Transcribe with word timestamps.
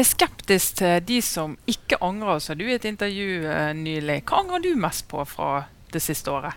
er 0.00 0.06
skeptisk 0.06 0.78
til 0.80 1.02
de 1.08 1.18
som 1.24 1.56
ikke 1.70 1.98
angrer, 2.04 2.40
sa 2.42 2.56
du 2.56 2.64
i 2.66 2.76
et 2.76 2.86
intervju 2.88 3.42
uh, 3.46 3.72
nylig. 3.76 4.22
Hva 4.28 4.42
angrer 4.42 4.64
du 4.64 4.72
mest 4.80 5.08
på 5.10 5.24
fra 5.28 5.66
det 5.92 6.02
siste 6.04 6.32
året? 6.32 6.56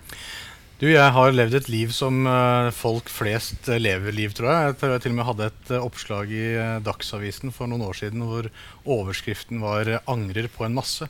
Du, 0.82 0.88
jeg 0.90 1.14
har 1.14 1.36
levd 1.36 1.60
et 1.60 1.70
liv 1.70 1.92
som 1.94 2.26
uh, 2.26 2.72
folk 2.74 3.10
flest 3.14 3.70
uh, 3.70 3.78
lever 3.82 4.16
liv, 4.18 4.34
tror 4.38 4.50
jeg. 4.52 4.72
Jeg 4.72 4.80
tror 4.82 4.96
jeg 4.96 5.06
til 5.06 5.14
og 5.14 5.20
med 5.20 5.30
hadde 5.30 5.52
et 5.52 5.72
oppslag 5.78 6.34
i 6.34 6.48
Dagsavisen 6.86 7.54
for 7.56 7.70
noen 7.70 7.86
år 7.86 8.02
siden 8.02 8.26
hvor 8.26 8.50
overskriften 8.86 9.62
var 9.64 9.98
'Angrer 10.02 10.50
på 10.52 10.68
en 10.68 10.78
masse'. 10.78 11.10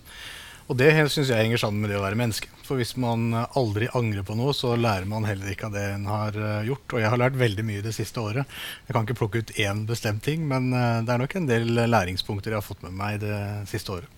Og 0.71 0.77
det 0.79 0.93
syns 1.11 1.27
jeg 1.27 1.35
henger 1.35 1.59
sammen 1.59 1.83
med 1.83 1.91
det 1.91 1.97
å 1.99 2.05
være 2.05 2.15
menneske. 2.15 2.47
For 2.63 2.79
hvis 2.79 2.93
man 2.95 3.33
aldri 3.35 3.89
angrer 3.97 4.23
på 4.23 4.37
noe, 4.39 4.54
så 4.55 4.77
lærer 4.79 5.09
man 5.09 5.27
heller 5.27 5.51
ikke 5.51 5.67
av 5.67 5.75
det 5.75 5.83
en 5.97 6.07
har 6.07 6.37
gjort. 6.63 6.95
Og 6.95 7.04
jeg 7.04 7.11
har 7.11 7.19
lært 7.19 7.36
veldig 7.41 7.65
mye 7.67 7.83
det 7.83 7.91
siste 7.97 8.23
året. 8.23 8.47
Jeg 8.87 8.95
kan 8.95 9.04
ikke 9.04 9.19
plukke 9.19 9.43
ut 9.43 9.51
én 9.59 9.83
bestemt 9.89 10.23
ting, 10.23 10.47
men 10.47 10.71
det 10.71 11.11
er 11.11 11.19
nok 11.19 11.36
en 11.36 11.51
del 11.51 11.75
læringspunkter 11.91 12.55
jeg 12.55 12.61
har 12.61 12.69
fått 12.69 12.87
med 12.87 12.96
meg 12.96 13.19
det 13.25 13.36
siste 13.73 13.99
året. 13.99 14.18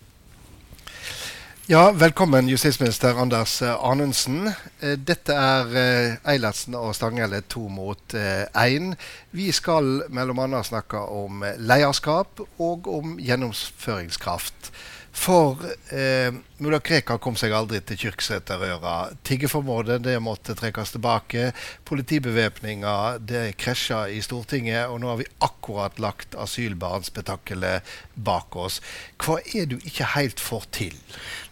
Ja, 1.66 1.92
Velkommen, 1.92 2.48
justisminister 2.48 3.16
Anders 3.16 3.62
eh, 3.62 3.84
Anundsen. 3.84 4.50
Eh, 4.80 4.98
dette 5.00 5.32
er 5.32 5.70
eh, 5.80 6.16
Eilertsen 6.28 6.74
og 6.76 6.90
Stanghelle 6.92 7.38
to 7.48 7.70
mot 7.72 8.12
én. 8.12 8.90
Vi 9.32 9.46
skal 9.48 10.02
bl.a. 10.12 10.60
snakke 10.60 11.00
om 11.08 11.40
lederskap 11.56 12.44
og 12.60 12.90
om 12.92 13.16
gjennomføringskraft. 13.16 14.74
For 15.14 15.56
eh, 15.94 16.34
mulla 16.58 16.80
Krekar 16.82 17.20
kom 17.22 17.36
seg 17.38 17.52
aldri 17.54 17.78
til 17.86 18.00
Kyrksæterøra. 18.02 19.14
Tiggeformålet 19.24 20.02
det 20.02 20.16
måtte 20.22 20.56
trekkes 20.58 20.90
tilbake. 20.96 21.52
Politibevæpninga 21.86 22.94
det 23.22 23.44
krasja 23.62 24.02
i 24.10 24.18
Stortinget. 24.26 24.90
Og 24.90 24.98
nå 25.00 25.12
har 25.12 25.20
vi 25.22 25.28
akkurat 25.46 26.02
lagt 26.02 26.34
asylbarnspetakkelet 26.34 27.94
bak 28.26 28.58
oss. 28.58 28.80
Hva 29.22 29.38
er 29.54 29.70
du 29.70 29.78
ikke 29.78 30.10
helt 30.16 30.42
får 30.42 30.66
til? 30.74 30.98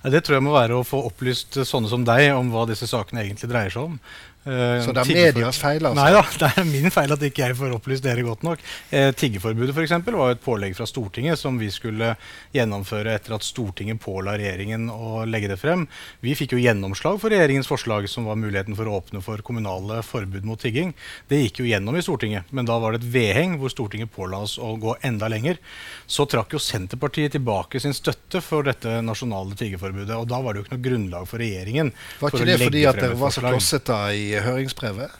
Det 0.02 0.24
tror 0.26 0.41
jeg 0.41 0.47
må 0.48 0.58
være 0.58 0.80
å 0.80 0.86
få 0.86 1.04
opplyst 1.06 1.62
sånne 1.62 1.92
som 1.92 2.04
deg 2.04 2.32
om 2.34 2.50
hva 2.50 2.66
disse 2.69 2.91
sakene 2.91 3.22
egentlig 3.22 3.52
dreier 3.54 3.72
seg 3.72 3.94
om. 3.94 3.98
Uh, 4.42 4.82
så 4.82 4.90
det 4.90 5.04
er 5.04 5.10
medias 5.14 5.58
feil? 5.62 5.84
altså? 5.86 5.94
Nei 6.00 6.08
da, 6.10 6.22
det 6.40 6.48
er 6.58 6.64
min 6.66 6.90
feil 6.90 7.14
at 7.14 7.22
ikke 7.28 7.44
jeg 7.46 7.56
får 7.58 7.76
opplyst 7.76 8.02
dere 8.02 8.24
godt 8.26 8.42
nok. 8.46 8.62
Eh, 8.90 9.10
tiggeforbudet 9.14 9.74
for 9.76 9.84
eksempel, 9.84 10.16
var 10.18 10.34
et 10.34 10.42
pålegg 10.42 10.74
fra 10.74 10.86
Stortinget 10.88 11.38
som 11.38 11.60
vi 11.60 11.68
skulle 11.70 12.14
gjennomføre 12.54 13.14
etter 13.14 13.36
at 13.36 13.46
Stortinget 13.46 14.00
påla 14.02 14.34
regjeringen 14.40 14.88
å 14.90 15.22
legge 15.30 15.52
det 15.52 15.60
frem. 15.62 15.84
Vi 16.26 16.34
fikk 16.38 16.56
jo 16.56 16.62
gjennomslag 16.62 17.20
for 17.22 17.30
regjeringens 17.30 17.70
forslag, 17.70 18.08
som 18.10 18.26
var 18.26 18.40
muligheten 18.40 18.74
for 18.78 18.90
å 18.90 18.96
åpne 18.98 19.22
for 19.22 19.44
kommunale 19.46 20.00
forbud 20.06 20.48
mot 20.48 20.60
tigging. 20.60 20.90
Det 21.30 21.44
gikk 21.44 21.62
jo 21.62 21.68
gjennom 21.70 21.98
i 21.98 22.02
Stortinget, 22.02 22.50
men 22.50 22.66
da 22.66 22.80
var 22.82 22.96
det 22.96 23.02
et 23.04 23.12
vedheng 23.14 23.56
hvor 23.62 23.70
Stortinget 23.70 24.10
påla 24.10 24.42
oss 24.42 24.56
å 24.58 24.74
gå 24.82 24.96
enda 25.06 25.30
lenger. 25.30 25.62
Så 26.10 26.26
trakk 26.26 26.56
jo 26.56 26.62
Senterpartiet 26.62 27.36
tilbake 27.36 27.78
sin 27.80 27.94
støtte 27.94 28.42
for 28.42 28.66
dette 28.66 28.98
nasjonale 29.06 29.54
tiggeforbudet. 29.58 30.18
Og 30.18 30.26
da 30.30 30.42
var 30.42 30.52
det 30.52 30.62
jo 30.62 30.66
ikke 30.66 30.76
noe 30.76 30.86
grunnlag 30.90 31.30
for 31.30 31.42
regjeringen. 31.42 31.94
Var 32.18 32.34
ikke 32.34 32.42
for 32.42 32.50
det 32.50 32.58
fordi 32.66 32.84
at 32.90 33.00
dere 33.00 33.22
var 33.22 33.34
så 33.34 33.46
klossete 33.46 34.02
i 34.18 34.31
høringsbrevet? 34.41 35.11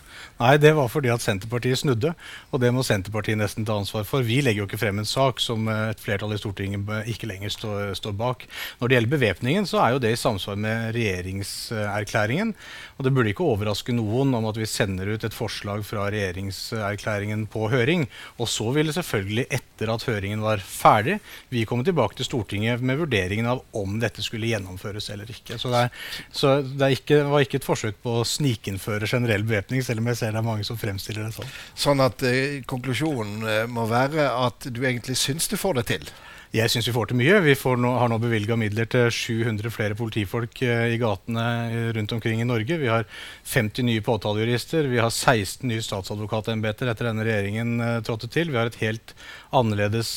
Nei, 0.41 0.57
det 0.59 0.73
var 0.77 0.89
fordi 0.91 1.11
at 1.13 1.23
Senterpartiet 1.23 1.83
snudde. 1.83 2.15
Og 2.51 2.63
det 2.63 2.73
må 2.75 2.85
Senterpartiet 2.87 3.39
nesten 3.41 3.67
ta 3.69 3.77
ansvar 3.79 4.07
for. 4.09 4.25
Vi 4.27 4.41
legger 4.43 4.65
jo 4.65 4.69
ikke 4.69 4.81
frem 4.81 5.01
en 5.03 5.09
sak 5.09 5.41
som 5.43 5.69
et 5.71 6.01
flertall 6.03 6.35
i 6.35 6.41
Stortinget 6.41 7.11
ikke 7.13 7.29
lenger 7.31 7.53
står, 7.53 7.93
står 7.99 8.17
bak. 8.19 8.47
Når 8.81 8.89
det 8.89 8.97
gjelder 8.97 9.15
bevæpningen, 9.15 9.69
så 9.69 9.83
er 9.83 9.95
jo 9.95 10.03
det 10.03 10.15
i 10.15 10.21
samsvar 10.21 10.59
med 10.61 10.97
regjeringserklæringen. 10.97 12.55
Og 12.97 13.07
det 13.07 13.13
burde 13.15 13.33
ikke 13.33 13.47
overraske 13.47 13.95
noen 13.97 14.35
om 14.39 14.49
at 14.51 14.59
vi 14.61 14.69
sender 14.69 15.13
ut 15.15 15.25
et 15.27 15.37
forslag 15.37 15.85
fra 15.87 16.09
regjeringserklæringen 16.13 17.47
på 17.53 17.69
høring. 17.73 18.09
Og 18.39 18.51
så 18.51 18.71
ville 18.75 18.95
selvfølgelig, 18.95 19.47
etter 19.51 19.93
at 19.93 20.07
høringen 20.09 20.43
var 20.45 20.63
ferdig, 20.65 21.19
vi 21.53 21.67
komme 21.69 21.87
tilbake 21.87 22.19
til 22.19 22.29
Stortinget 22.29 22.83
med 22.83 23.01
vurderingen 23.01 23.49
av 23.51 23.63
om 23.77 23.99
dette 24.03 24.25
skulle 24.25 24.51
gjennomføres 24.51 25.11
eller 25.15 25.31
ikke. 25.31 25.59
Så 25.61 25.73
det, 25.73 25.87
er, 25.87 26.07
så 26.35 26.55
det 26.63 26.93
ikke, 26.99 27.23
var 27.31 27.45
ikke 27.45 27.61
et 27.61 27.67
forsøk 27.67 27.99
på 28.05 28.19
å 28.21 28.27
snikinnføre 28.29 29.09
generell 29.11 29.45
bevæpning, 29.47 29.83
selv 29.85 30.03
om 30.03 30.11
jeg 30.11 30.12
ser 30.19 30.35
det 30.35 30.41
er 30.43 30.47
mange 30.47 30.67
som 30.67 30.79
fremstiller 30.81 31.27
det 31.27 31.35
sånn. 31.37 31.55
Sånn 31.87 32.05
at 32.05 32.23
eh, 32.27 32.61
konklusjonen 32.69 33.49
eh, 33.49 33.65
må 33.71 33.87
være 33.91 34.29
at 34.31 34.69
du 34.69 34.83
egentlig 34.85 35.19
syns 35.21 35.51
du 35.51 35.59
får 35.61 35.81
det 35.81 35.89
til? 35.93 36.13
Jeg 36.53 36.69
syns 36.69 36.85
vi 36.85 36.93
får 36.93 37.09
til 37.09 37.17
mye. 37.17 37.39
Vi 37.47 37.55
nå, 37.81 37.91
har 37.97 38.11
nå 38.13 38.19
bevilga 38.21 38.59
midler 38.61 38.85
til 38.93 39.07
700 39.09 39.73
flere 39.73 39.97
politifolk 39.97 40.59
eh, 40.67 40.91
i 40.93 40.99
gatene 41.01 41.45
eh, 41.73 41.87
rundt 41.97 42.13
omkring 42.13 42.43
i 42.43 42.45
Norge. 42.45 42.77
Vi 42.77 42.91
har 42.93 43.07
50 43.49 43.87
nye 43.89 44.03
påtalejurister. 44.05 44.85
Vi 44.93 45.01
har 45.01 45.09
16 45.09 45.65
nye 45.71 45.81
statsadvokatembeter 45.81 46.91
etter 46.93 47.09
denne 47.09 47.25
regjeringen 47.25 47.81
eh, 47.81 47.95
trådte 48.05 48.29
til. 48.29 48.53
Vi 48.53 48.61
har 48.61 48.69
et 48.69 48.77
helt 48.83 49.15
annerledes 49.57 50.11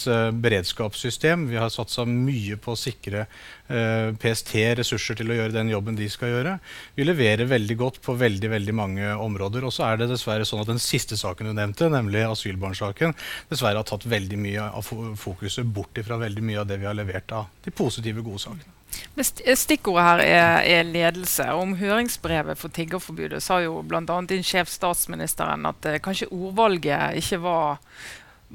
beredskapssystem. 0.44 1.48
Vi 1.48 1.56
har 1.60 1.72
satsa 1.72 2.04
mye 2.08 2.56
på 2.60 2.72
å 2.72 2.80
sikre 2.80 3.26
PST 3.68 4.54
ressurser 4.80 5.18
til 5.20 5.34
å 5.34 5.36
gjøre 5.36 5.56
den 5.56 5.72
jobben 5.74 5.98
de 5.98 6.06
skal 6.12 6.32
gjøre. 6.32 6.54
Vi 6.96 7.04
leverer 7.04 7.50
veldig 7.50 7.76
godt 7.80 8.00
på 8.06 8.16
veldig 8.16 8.52
veldig 8.54 8.76
mange 8.78 9.10
områder. 9.20 9.66
Og 9.68 9.76
så 9.76 9.90
er 9.90 10.00
det 10.00 10.08
dessverre 10.14 10.48
sånn 10.48 10.64
at 10.64 10.72
den 10.72 10.80
siste 10.80 11.20
saken 11.20 11.52
du 11.52 11.56
nevnte, 11.58 11.90
nemlig 11.92 12.24
asylbarnsaken, 12.30 13.12
dessverre 13.52 13.82
har 13.82 13.90
tatt 13.90 14.08
veldig 14.08 14.40
mye 14.40 14.70
av 14.80 14.88
fokuset 15.20 15.68
bort 15.68 16.00
ifra 16.00 16.22
veldig 16.26 16.46
mye 16.46 16.64
av 16.64 16.70
det 16.70 16.80
vi 16.82 16.90
har 16.90 16.98
levert 16.98 17.32
av 17.36 17.52
de 17.66 17.74
positive, 17.76 18.24
gode 18.26 18.44
sakene. 18.44 18.76
Stikkordet 19.16 20.04
her 20.06 20.24
er, 20.24 20.66
er, 20.78 20.88
ledelse. 20.88 21.48
Om 21.56 21.76
høringsbrevet 21.80 22.60
for 22.60 22.74
tiggerforbudet 22.76 23.42
sa 23.44 23.62
jo 23.64 23.82
bl.a. 23.88 24.04
din 24.28 24.44
sjef 24.46 24.72
statsministeren 24.72 25.68
at 25.70 25.88
eh, 25.88 26.02
kanskje 26.04 26.32
ordvalget 26.32 27.20
ikke 27.22 27.42
var, 27.44 27.82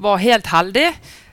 var 0.00 0.22
helt 0.22 0.50
heldig. 0.52 0.88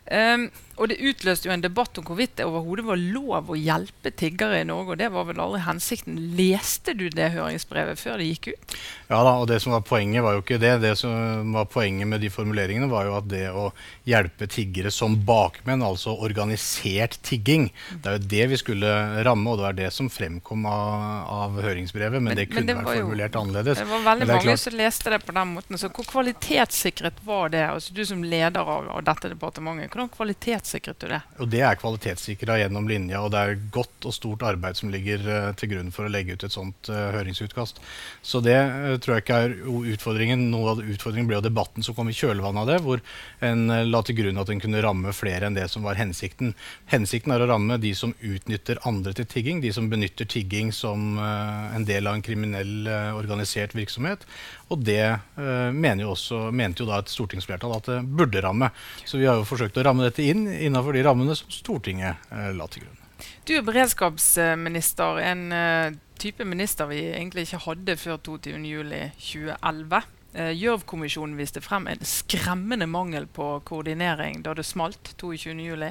Um, 0.07 0.47
og 0.77 0.91
det 0.91 0.99
utløste 1.01 1.49
jo 1.49 1.53
en 1.55 1.63
debatt 1.63 1.97
om 1.97 2.05
hvorvidt 2.05 2.35
det 2.37 2.45
overhodet 2.45 2.85
var 2.85 2.99
lov 3.01 3.49
å 3.49 3.57
hjelpe 3.57 4.11
tiggere 4.13 4.59
i 4.61 4.67
Norge. 4.67 4.93
og 4.93 4.99
Det 5.01 5.09
var 5.13 5.25
vel 5.25 5.39
aldri 5.41 5.61
hensikten. 5.65 6.19
Leste 6.37 6.93
du 6.93 7.07
det 7.09 7.31
høringsbrevet 7.33 7.97
før 7.97 8.21
det 8.21 8.27
gikk 8.29 8.51
ut? 8.51 8.75
Ja 9.09 9.23
da, 9.25 9.33
og 9.41 9.47
det 9.49 9.57
som 9.63 9.73
var 9.73 9.81
poenget 9.87 10.21
var 10.21 10.35
jo 10.37 10.43
ikke 10.43 10.59
det. 10.61 10.75
Det 10.83 10.93
som 10.99 11.55
var 11.55 11.65
poenget 11.71 12.09
med 12.11 12.21
de 12.21 12.29
formuleringene, 12.29 12.89
var 12.91 13.07
jo 13.09 13.15
at 13.17 13.29
det 13.31 13.47
å 13.49 13.71
hjelpe 14.05 14.45
tiggere 14.53 14.91
som 14.93 15.15
bakmenn, 15.25 15.81
altså 15.81 16.13
organisert 16.13 17.17
tigging, 17.25 17.71
det 18.03 18.11
er 18.11 18.19
jo 18.19 18.29
det 18.35 18.45
vi 18.53 18.61
skulle 18.61 18.93
ramme, 19.25 19.49
og 19.49 19.57
det 19.57 19.67
var 19.67 19.79
det 19.79 19.89
som 19.95 20.11
fremkom 20.13 20.69
av, 20.69 21.25
av 21.39 21.57
høringsbrevet. 21.65 22.21
Men, 22.21 22.35
men 22.35 22.41
det 22.43 22.47
kunne 22.51 22.67
men 22.67 22.69
det 22.69 22.77
vært 22.83 23.01
formulert 23.01 23.39
annerledes. 23.41 23.81
Det 23.81 23.89
var 23.89 24.05
veldig 24.11 24.29
mange 24.29 24.45
klart. 24.45 24.63
som 24.67 24.77
leste 24.77 25.15
det 25.15 25.21
på 25.25 25.37
den 25.39 25.57
måten. 25.57 25.81
Så 25.81 25.89
hvor 25.89 26.05
kvalitetssikret 26.13 27.25
var 27.25 27.49
det? 27.55 27.65
Altså 27.65 27.97
Du 27.97 28.05
som 28.05 28.21
leder 28.21 28.61
av, 28.61 28.91
av 28.93 29.03
dette 29.09 29.33
departementet, 29.33 29.89
hvordan 29.89 30.13
kvalitetssikret 30.13 30.66
kvalitetssikret 30.67 30.99
du 30.99 31.07
det? 31.07 31.21
Og 31.39 31.47
Det 31.49 31.61
er 31.61 31.77
kvalitetssikra 31.79 32.57
gjennom 32.59 32.87
linja, 32.87 33.21
og 33.21 33.31
det 33.31 33.39
er 33.39 33.59
godt 33.71 34.05
og 34.05 34.13
stort 34.13 34.43
arbeid 34.43 34.77
som 34.77 34.91
ligger 34.91 35.23
uh, 35.23 35.53
til 35.55 35.71
grunn 35.71 35.91
for 35.91 36.05
å 36.05 36.11
legge 36.11 36.35
ut 36.35 36.43
et 36.43 36.51
sånt 36.51 36.89
uh, 36.89 37.11
høringsutkast. 37.15 37.79
Så 38.21 38.41
det 38.43 38.57
uh, 38.57 38.97
tror 38.99 39.17
jeg 39.17 39.25
ikke 39.25 39.39
er 39.45 39.55
utfordringen. 39.93 40.49
Noe 40.51 40.75
av 40.75 40.81
utfordringen 40.83 41.27
ble 41.27 41.39
jo 41.39 41.45
debatten 41.45 41.83
som 41.83 41.95
kom 41.95 42.09
i 42.09 42.15
kjølvannet 42.15 42.61
av 42.61 42.67
det, 42.67 42.79
hvor 42.83 43.01
en 43.39 43.67
la 43.87 44.01
til 44.03 44.17
grunn 44.19 44.41
at 44.41 44.51
en 44.51 44.61
kunne 44.61 44.83
ramme 44.83 45.13
flere 45.15 45.47
enn 45.47 45.57
det 45.57 45.67
som 45.71 45.85
var 45.87 45.99
hensikten. 45.99 46.53
Hensikten 46.91 47.33
er 47.33 47.43
å 47.43 47.49
ramme 47.49 47.79
de 47.81 47.93
som 47.95 48.15
utnytter 48.19 48.81
andre 48.87 49.15
til 49.17 49.27
tigging, 49.29 49.61
de 49.63 49.71
som 49.75 49.89
benytter 49.91 50.27
tigging 50.27 50.73
som 50.75 51.17
en 51.19 51.85
del 51.87 52.07
av 52.07 52.17
en 52.17 52.25
kriminell 52.25 52.89
organisert 53.17 53.75
virksomhet. 53.77 54.25
Og 54.67 54.81
det 54.83 55.03
uh, 55.39 55.99
jo 56.01 56.11
også, 56.11 56.39
mente 56.51 56.83
jo 56.83 56.89
da 56.89 56.99
et 56.99 57.11
stortingsflertall 57.11 57.77
at 57.77 57.87
det 57.87 58.01
burde 58.03 58.41
ramme. 58.43 58.69
Så 59.05 59.19
vi 59.19 59.27
har 59.29 59.39
jo 59.39 59.47
forsøkt 59.47 59.77
å 59.79 59.85
ramme 59.87 60.03
dette 60.07 60.25
inn 60.25 60.47
innenfor 60.47 60.93
de 60.95 61.05
rammene 61.07 61.35
som 61.39 61.51
Stortinget 61.53 62.19
uh, 62.31 62.51
la 62.55 62.67
til 62.71 62.83
grunn. 62.83 63.03
Du 63.47 63.55
er 63.55 63.63
beredskapsminister, 63.65 65.21
en 65.23 65.47
uh, 65.55 65.95
type 66.19 66.43
minister 66.45 66.89
vi 66.91 67.05
egentlig 67.13 67.47
ikke 67.47 67.63
hadde 67.69 67.97
før 67.99 68.19
22.07.2011. 68.27 70.13
Gjørv-kommisjonen 70.37 71.37
viste 71.39 71.63
frem 71.65 71.87
en 71.89 72.03
skremmende 72.05 72.85
mangel 72.85 73.23
på 73.33 73.45
koordinering 73.65 74.43
da 74.45 74.51
det 74.53 74.67
smalt 74.67 75.15
22.07. 75.17 75.87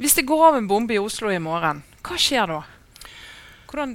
Hvis 0.00 0.16
det 0.16 0.24
går 0.26 0.46
av 0.48 0.56
en 0.58 0.66
bombe 0.66 0.96
i 0.96 0.98
Oslo 0.98 1.30
i 1.30 1.38
morgen, 1.38 1.84
hva 2.02 2.16
skjer 2.18 2.50
da? 2.50 2.62
Hvordan 3.70 3.92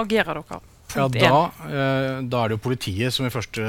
agerer 0.00 0.40
dere? 0.40 0.60
Ja, 0.94 1.08
da, 1.10 1.38
eh, 1.66 2.20
da, 2.22 2.40
er 2.44 2.52
det 2.52 2.56
jo 2.56 2.62
politiet 2.68 3.14
som 3.14 3.26
i 3.26 3.32
første 3.32 3.64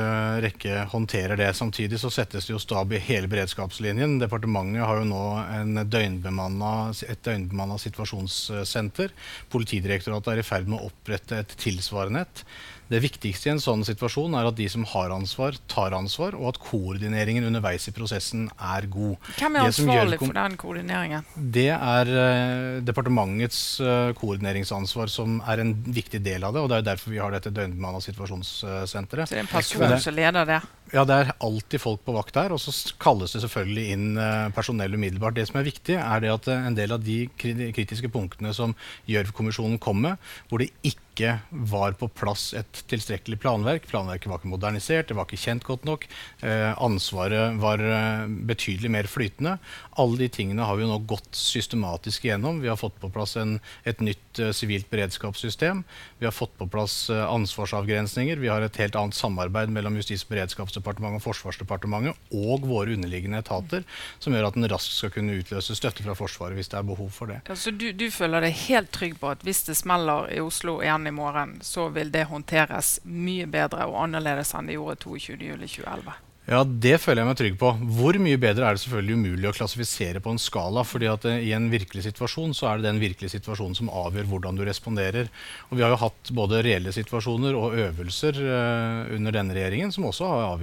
rekke 0.45 0.85
håndterer 0.91 1.39
det. 1.39 1.49
Samtidig 1.57 1.99
så 2.01 2.11
settes 2.13 2.45
det 2.47 2.53
jo 2.53 2.61
stab 2.61 2.93
i 2.93 3.01
hele 3.01 3.29
beredskapslinjen. 3.31 4.19
Departementet 4.21 4.85
har 4.85 5.01
jo 5.01 5.07
nå 5.09 5.23
et 5.57 5.89
døgnbemanna 5.89 7.79
situasjonssenter. 7.81 9.13
Politidirektoratet 9.53 10.33
er 10.33 10.43
i 10.43 10.47
ferd 10.47 10.69
med 10.69 10.79
å 10.79 10.91
opprette 10.91 11.41
et 11.41 11.57
tilsvarende 11.61 12.25
et. 12.25 12.45
Det 12.85 12.99
viktigste 13.01 13.49
i 13.49 13.53
en 13.55 13.61
sånn 13.61 13.81
situasjon 13.85 14.35
er 14.37 14.45
at 14.45 14.57
de 14.59 14.67
som 14.69 14.83
har 14.91 15.13
ansvar, 15.15 15.57
tar 15.71 15.95
ansvar, 15.97 16.35
og 16.37 16.51
at 16.51 16.59
koordineringen 16.61 17.47
underveis 17.47 17.87
i 17.89 17.93
prosessen 17.95 18.45
er 18.61 18.85
god. 18.93 19.15
Hvem 19.39 19.57
er 19.57 19.69
ansvarlig 19.71 20.19
for 20.21 20.37
den 20.37 20.57
koordineringen? 20.61 21.25
Det 21.35 21.71
er 21.73 22.11
uh, 22.13 22.83
departementets 22.85 23.61
uh, 23.81 24.13
koordineringsansvar 24.19 25.09
som 25.09 25.39
er 25.49 25.63
en 25.63 25.73
viktig 25.85 26.21
del 26.25 26.45
av 26.45 26.53
det. 26.53 26.61
og 26.61 26.69
Det 26.69 26.77
er 26.77 26.89
derfor 26.91 27.15
vi 27.15 27.21
har 27.23 27.33
dette 27.33 27.53
døgnbemanna 27.55 28.03
situasjonssenteret. 28.05 29.31
Så 29.31 29.33
det 29.33 29.41
er 29.41 29.47
en 29.47 29.53
person 29.55 29.97
som 30.05 30.17
leder 30.17 30.49
det? 30.51 30.59
Ja, 30.93 31.01
det 31.09 31.17
er 31.17 31.31
alltid 31.41 31.81
folk 31.81 32.03
på 32.05 32.13
vakt 32.13 32.37
der. 32.37 32.53
Og 32.53 32.61
så 32.61 32.73
kalles 33.01 33.33
det 33.33 33.41
selvfølgelig 33.47 33.87
inn 33.95 34.05
uh, 34.19 34.51
personell 34.53 34.93
umiddelbart. 34.93 35.39
Det 35.39 35.47
som 35.49 35.57
er 35.57 35.65
viktig, 35.71 35.97
er 35.97 36.21
det 36.21 36.35
at 36.35 36.51
en 36.53 36.77
del 36.77 36.93
av 36.93 37.01
de 37.01 37.23
kritiske 37.33 38.13
punktene 38.13 38.53
som 38.53 38.77
Gjørv-kommisjonen 39.09 39.81
kom 39.81 40.05
med, 40.05 40.21
hvor 40.49 40.61
det 40.61 40.69
ikke 40.85 41.04
ikke 41.15 41.39
var 41.71 41.95
på 41.95 42.09
plass 42.11 42.49
et 42.57 42.81
tilstrekkelig 42.91 43.39
planverk. 43.39 43.87
Planverket 43.87 44.27
var 44.29 44.41
ikke 44.41 44.51
modernisert, 44.51 45.07
det 45.07 45.15
var 45.15 45.27
ikke 45.29 45.39
kjent 45.39 45.65
godt 45.65 45.85
nok. 45.87 46.05
Eh, 46.43 46.71
ansvaret 46.83 47.55
var 47.61 47.79
eh, 47.79 48.25
betydelig 48.27 48.91
mer 48.91 49.07
flytende. 49.09 49.55
Alle 50.01 50.19
de 50.19 50.29
tingene 50.29 50.67
har 50.67 50.75
vi 50.75 50.87
nå 50.87 50.97
gått 51.07 51.31
systematisk 51.35 52.27
igjennom. 52.27 52.59
Vi 52.63 52.69
har 52.71 52.79
fått 52.79 52.99
på 52.99 53.09
plass 53.13 53.37
en, 53.39 53.57
et 53.87 54.03
nytt 54.03 54.41
eh, 54.43 54.51
sivilt 54.55 54.89
beredskapssystem. 54.91 55.85
Vi 56.19 56.27
har 56.27 56.35
fått 56.35 56.57
på 56.59 56.67
plass 56.71 57.09
eh, 57.13 57.23
ansvarsavgrensninger. 57.23 58.41
Vi 58.43 58.51
har 58.51 58.65
et 58.65 58.81
helt 58.83 58.99
annet 58.99 59.15
samarbeid 59.15 59.71
mellom 59.71 59.95
Justis- 59.99 60.25
og 60.27 60.35
beredskapsdepartementet 60.35 61.21
og 61.21 61.27
Forsvarsdepartementet 61.29 62.35
og 62.35 62.67
våre 62.67 62.95
underliggende 62.97 63.39
etater, 63.39 63.87
som 64.19 64.35
gjør 64.35 64.49
at 64.49 64.59
en 64.59 64.69
raskt 64.71 64.97
skal 64.99 65.15
kunne 65.15 65.39
utløse 65.39 65.77
støtte 65.79 66.03
fra 66.03 66.17
Forsvaret 66.17 66.59
hvis 66.59 66.71
det 66.73 66.81
er 66.81 66.87
behov 66.91 67.11
for 67.15 67.31
det. 67.31 67.39
Ja, 67.47 67.55
så 67.59 67.71
du, 67.71 67.87
du 67.95 68.07
føler 68.11 68.43
deg 68.43 68.57
helt 68.65 68.91
trygg 68.95 69.17
på 69.21 69.31
at 69.31 69.45
hvis 69.47 69.63
det 69.69 69.77
smeller 69.79 70.29
i 70.33 70.41
Oslo 70.43 70.77
igjen 70.83 71.04
i 71.07 71.15
morgen, 71.15 71.57
så 71.61 71.89
vil 71.93 72.11
det 72.13 72.27
håndteres 72.29 72.99
mye 73.03 73.47
bedre 73.49 73.87
og 73.89 74.03
annerledes 74.05 74.53
enn 74.55 74.69
det 74.69 74.79
gjorde 74.79 75.01
22.07.2011. 75.05 76.21
Ja, 76.45 76.59
Det 76.61 76.99
føler 77.01 77.23
jeg 77.23 77.27
meg 77.31 77.37
trygg 77.39 77.55
på. 77.57 77.71
Hvor 77.97 78.17
mye 78.21 78.37
bedre 78.37 78.67
er 78.67 78.75
det 78.77 78.81
selvfølgelig 78.83 79.15
umulig 79.17 79.47
å 79.49 79.53
klassifisere 79.55 80.19
på 80.21 80.29
en 80.29 80.41
skala. 80.41 80.83
fordi 80.85 81.07
at 81.09 81.25
eh, 81.25 81.41
I 81.41 81.55
en 81.57 81.71
virkelig 81.71 82.03
situasjon 82.05 82.53
så 82.53 82.67
er 82.69 82.77
det 82.77 82.85
den 82.85 83.01
virkelige 83.01 83.33
situasjonen 83.33 83.73
som 83.73 83.89
avgjør 83.89 84.29
hvordan 84.29 84.59
du 84.59 84.61
responderer. 84.61 85.31
Og 85.71 85.77
Vi 85.77 85.81
har 85.81 85.89
jo 85.89 86.03
hatt 86.03 86.29
både 86.29 86.61
reelle 86.61 86.93
situasjoner 86.93 87.57
og 87.57 87.73
øvelser 87.73 88.37
uh, 88.37 89.15
under 89.15 89.33
denne 89.33 89.57
regjeringen 89.57 89.91
som 89.91 90.05
også 90.05 90.29
har 90.29 90.61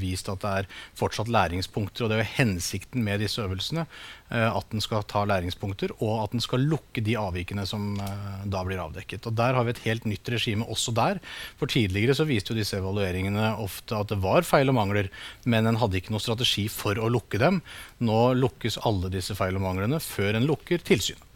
vist 0.00 0.32
at 0.32 0.40
det 0.40 0.54
er 0.62 0.70
fortsatt 0.96 1.28
læringspunkter. 1.28 2.04
og 2.04 2.08
Det 2.08 2.16
er 2.16 2.24
jo 2.24 2.36
hensikten 2.40 3.04
med 3.04 3.20
disse 3.20 3.44
øvelsene. 3.44 3.84
Uh, 4.30 4.46
at 4.54 4.68
den 4.70 4.82
skal 4.82 5.02
ta 5.10 5.24
læringspunkter, 5.26 5.90
og 5.98 6.24
at 6.24 6.34
den 6.36 6.42
skal 6.44 6.62
lukke 6.70 7.02
de 7.02 7.16
avvikene 7.18 7.64
som 7.66 7.96
uh, 7.98 8.44
da 8.46 8.60
blir 8.66 8.78
avdekket. 8.78 9.26
Og 9.26 9.34
Der 9.34 9.56
har 9.58 9.66
vi 9.66 9.74
et 9.74 9.82
helt 9.88 10.06
nytt 10.06 10.30
regime 10.30 10.68
også 10.70 10.94
der. 10.94 11.18
For 11.58 11.66
Tidligere 11.70 12.14
så 12.14 12.28
viste 12.28 12.54
jo 12.54 12.60
disse 12.60 12.78
evalueringene 12.78 13.56
ofte 13.58 13.98
at 13.98 14.12
det 14.12 14.20
var 14.22 14.46
feil 14.46 14.70
og 14.70 14.78
mangler 14.78 15.10
men 15.44 15.66
en 15.66 15.78
hadde 15.80 15.98
ikke 15.98 16.14
noen 16.14 16.22
strategi 16.22 16.68
for 16.70 16.98
å 16.98 17.10
lukke 17.10 17.40
dem. 17.40 17.60
Nå 18.04 18.20
lukkes 18.38 18.80
alle 18.86 19.10
disse 19.12 19.34
feil 19.38 19.58
og 19.58 19.64
manglene 19.64 20.00
før 20.02 20.38
en 20.38 20.48
lukker 20.48 20.82
tilsynet. 20.86 21.26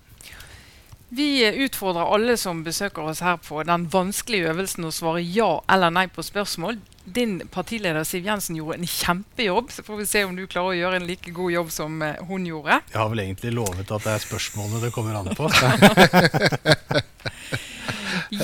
Vi 1.15 1.45
utfordrer 1.67 2.11
alle 2.11 2.35
som 2.41 2.65
besøker 2.67 3.07
oss 3.07 3.21
her 3.23 3.37
på 3.39 3.63
den 3.67 3.85
vanskelige 3.93 4.51
øvelsen 4.51 4.89
å 4.89 4.95
svare 4.95 5.23
ja 5.23 5.61
eller 5.71 5.93
nei 5.95 6.09
på 6.11 6.25
spørsmål. 6.27 6.81
Din 7.05 7.49
partileder 7.53 8.05
Siv 8.09 8.25
Jensen 8.25 8.57
gjorde 8.57 8.79
en 8.81 8.87
kjempejobb. 8.89 9.73
Så 9.73 9.83
får 9.85 9.97
vi 10.01 10.07
se 10.09 10.25
om 10.25 10.37
du 10.37 10.47
klarer 10.47 10.73
å 10.73 10.79
gjøre 10.79 10.97
en 11.01 11.09
like 11.09 11.31
god 11.37 11.53
jobb 11.53 11.73
som 11.73 12.03
eh, 12.03 12.23
hun 12.29 12.47
gjorde. 12.49 12.81
Jeg 12.93 13.01
har 13.01 13.11
vel 13.13 13.21
egentlig 13.27 13.53
lovet 13.57 13.91
at 13.91 14.07
det 14.07 14.13
er 14.15 14.25
spørsmålene 14.25 14.81
det 14.87 14.93
kommer 14.95 15.15
an 15.21 15.29
på. 15.37 15.45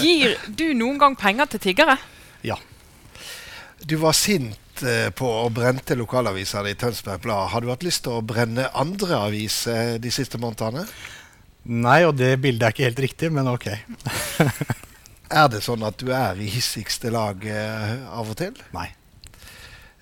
Gir 0.00 0.36
du 0.48 0.74
noen 0.76 0.98
gang 1.00 1.16
penger 1.18 1.46
til 1.54 1.60
tiggere? 1.70 1.96
Ja. 2.46 2.56
Du 3.80 3.96
var 4.02 4.12
sint 4.14 4.70
Eh, 4.82 5.10
på 5.12 5.28
å 5.28 5.48
brente 5.52 5.96
lokalaviser 5.98 6.68
i 6.70 6.76
Tønsberg 6.78 7.20
Blad. 7.24 7.50
Har 7.52 7.60
du 7.60 7.70
hatt 7.72 7.84
lyst 7.84 8.04
til 8.06 8.16
å 8.16 8.24
brenne 8.24 8.68
andre 8.78 9.18
aviser 9.26 9.98
de 10.00 10.12
siste 10.14 10.40
månedene? 10.40 10.86
Nei, 11.70 12.00
og 12.08 12.16
det 12.16 12.32
bildet 12.40 12.66
er 12.66 12.74
ikke 12.74 12.88
helt 12.88 13.02
riktig, 13.04 13.32
men 13.34 13.50
ok. 13.50 13.68
er 15.30 15.50
det 15.52 15.62
sånn 15.64 15.84
at 15.86 16.00
du 16.02 16.10
er 16.14 16.38
i 16.40 16.48
hissigste 16.50 17.12
lag 17.14 17.44
eh, 17.46 17.94
av 18.10 18.32
og 18.32 18.38
til? 18.40 18.56
Nei. 18.74 18.88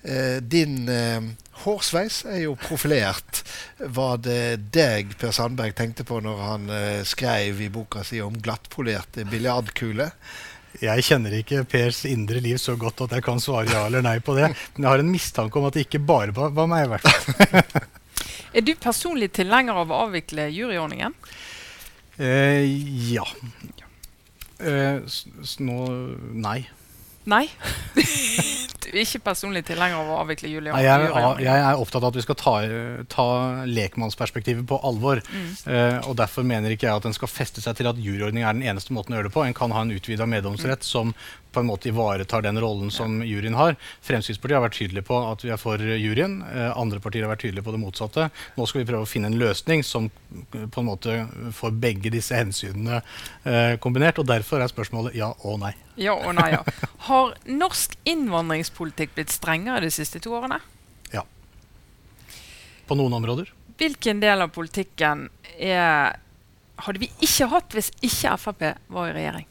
Eh, 0.01 0.39
din 0.41 0.89
eh, 0.89 1.21
hårsveis 1.63 2.23
er 2.29 2.43
jo 2.45 2.55
profilert. 2.59 3.43
Var 3.79 4.21
det 4.25 4.43
deg 4.73 5.15
Per 5.19 5.33
Sandberg 5.35 5.75
tenkte 5.77 6.05
på 6.07 6.21
når 6.23 6.45
han 6.45 6.69
skrev 7.07 7.61
i 7.61 7.71
boka 7.73 8.05
si 8.07 8.21
om 8.23 8.37
glattpolerte 8.39 9.27
biljardkuler? 9.29 10.15
Jeg 10.79 11.03
kjenner 11.03 11.33
ikke 11.33 11.63
Pers 11.67 12.03
indre 12.07 12.39
liv 12.43 12.59
så 12.61 12.75
godt 12.79 13.01
at 13.07 13.15
jeg 13.17 13.25
kan 13.25 13.41
svare 13.41 13.71
ja 13.71 13.87
eller 13.87 14.03
nei 14.05 14.19
på 14.23 14.35
det. 14.37 14.51
Men 14.75 14.85
jeg 14.85 14.91
har 14.91 15.03
en 15.03 15.11
mistanke 15.11 15.59
om 15.59 15.67
at 15.67 15.75
det 15.75 15.87
ikke 15.87 16.03
bare 16.05 16.33
var 16.35 16.69
meg, 16.69 16.85
i 16.85 16.91
hvert 16.93 17.07
fall. 17.09 17.87
er 18.55 18.65
du 18.65 18.75
personlig 18.79 19.31
tilhenger 19.35 19.81
av 19.81 19.91
å 19.91 20.03
avvikle 20.05 20.47
juryordningen? 20.53 21.17
Eh, 22.19 22.69
ja. 23.11 23.25
Eh, 24.59 25.19
nå 25.63 25.79
nei. 26.35 26.59
Nei? 27.29 27.45
du 28.79 28.87
er 28.89 29.03
ikke 29.03 29.21
personlig 29.29 29.61
tilhenger 29.67 29.99
av 29.99 30.09
å 30.09 30.17
avvikle 30.23 30.49
juryordningen? 30.49 31.05
Jeg, 31.13 31.43
jeg, 31.45 31.61
er 31.61 31.81
opptatt 31.81 32.01
av 32.01 32.09
at 32.09 32.17
vi 32.17 32.23
skal 32.25 32.37
ta, 32.39 32.53
ta 33.11 33.27
lekmannsperspektivet 33.69 34.65
på 34.69 34.79
alvor. 34.87 35.21
Mm. 35.29 35.49
Uh, 35.67 35.97
og 36.09 36.17
Derfor 36.19 36.47
mener 36.47 36.73
ikke 36.73 36.87
jeg 36.87 37.01
at 37.01 37.05
den 37.05 37.15
skal 37.17 37.31
feste 37.31 37.63
seg 37.63 37.77
til 37.77 37.91
at 37.91 37.99
juryordning 38.01 38.47
er 38.47 38.57
den 38.57 38.65
eneste 38.65 38.95
måten 38.95 39.13
å 39.13 39.19
gjøre 39.19 39.29
det 39.29 39.35
på. 39.35 39.45
En 39.45 39.57
kan 39.57 39.75
ha 39.75 39.83
en 39.85 39.93
utvida 39.93 40.27
meddomsrett 40.29 40.85
mm. 40.85 40.89
som 40.89 41.13
på 41.51 41.59
en 41.59 41.65
måte 41.65 41.89
ivaretar 41.89 42.41
den 42.41 42.59
rollen 42.61 42.91
som 42.91 43.23
juryen 43.25 43.53
har. 43.57 43.75
Fremskrittspartiet 44.05 44.57
har 44.57 44.65
vært 44.67 44.77
tydelig 44.77 45.03
på 45.07 45.17
at 45.31 45.43
vi 45.43 45.51
er 45.53 45.57
for 45.61 45.81
juryen. 45.81 46.39
Eh, 46.45 46.77
andre 46.77 47.01
partier 47.01 47.25
har 47.25 47.33
vært 47.33 47.43
tydelige 47.47 47.65
på 47.65 47.73
det 47.73 47.81
motsatte. 47.81 48.27
Nå 48.57 48.67
skal 48.69 48.83
vi 48.83 48.89
prøve 48.91 49.07
å 49.07 49.09
finne 49.09 49.31
en 49.31 49.39
løsning 49.41 49.83
som 49.85 50.09
på 50.53 50.81
en 50.83 50.87
måte 50.87 51.17
får 51.57 51.73
begge 51.81 52.13
disse 52.13 52.37
hensynene 52.37 53.01
eh, 53.01 53.75
kombinert. 53.81 54.21
Og 54.21 54.29
derfor 54.29 54.61
er 54.61 54.71
spørsmålet 54.71 55.17
ja 55.17 55.31
og 55.41 55.59
nei. 55.63 55.73
Ja 55.99 56.15
og 56.15 56.35
nei, 56.37 56.51
ja. 56.53 56.63
Har 57.09 57.35
norsk 57.49 57.97
innvandringspolitikk 58.07 59.17
blitt 59.17 59.33
strengere 59.33 59.81
de 59.83 59.91
siste 59.93 60.21
to 60.23 60.37
årene? 60.37 60.61
Ja. 61.15 61.25
På 62.87 62.97
noen 62.99 63.17
områder. 63.17 63.49
Hvilken 63.79 64.21
del 64.21 64.43
av 64.43 64.51
politikken 64.53 65.29
er, 65.57 66.19
hadde 66.83 67.01
vi 67.01 67.09
ikke 67.25 67.49
hatt 67.49 67.73
hvis 67.73 67.93
ikke 68.05 68.37
Frp 68.37 68.67
var 68.91 69.09
i 69.09 69.15
regjering? 69.17 69.47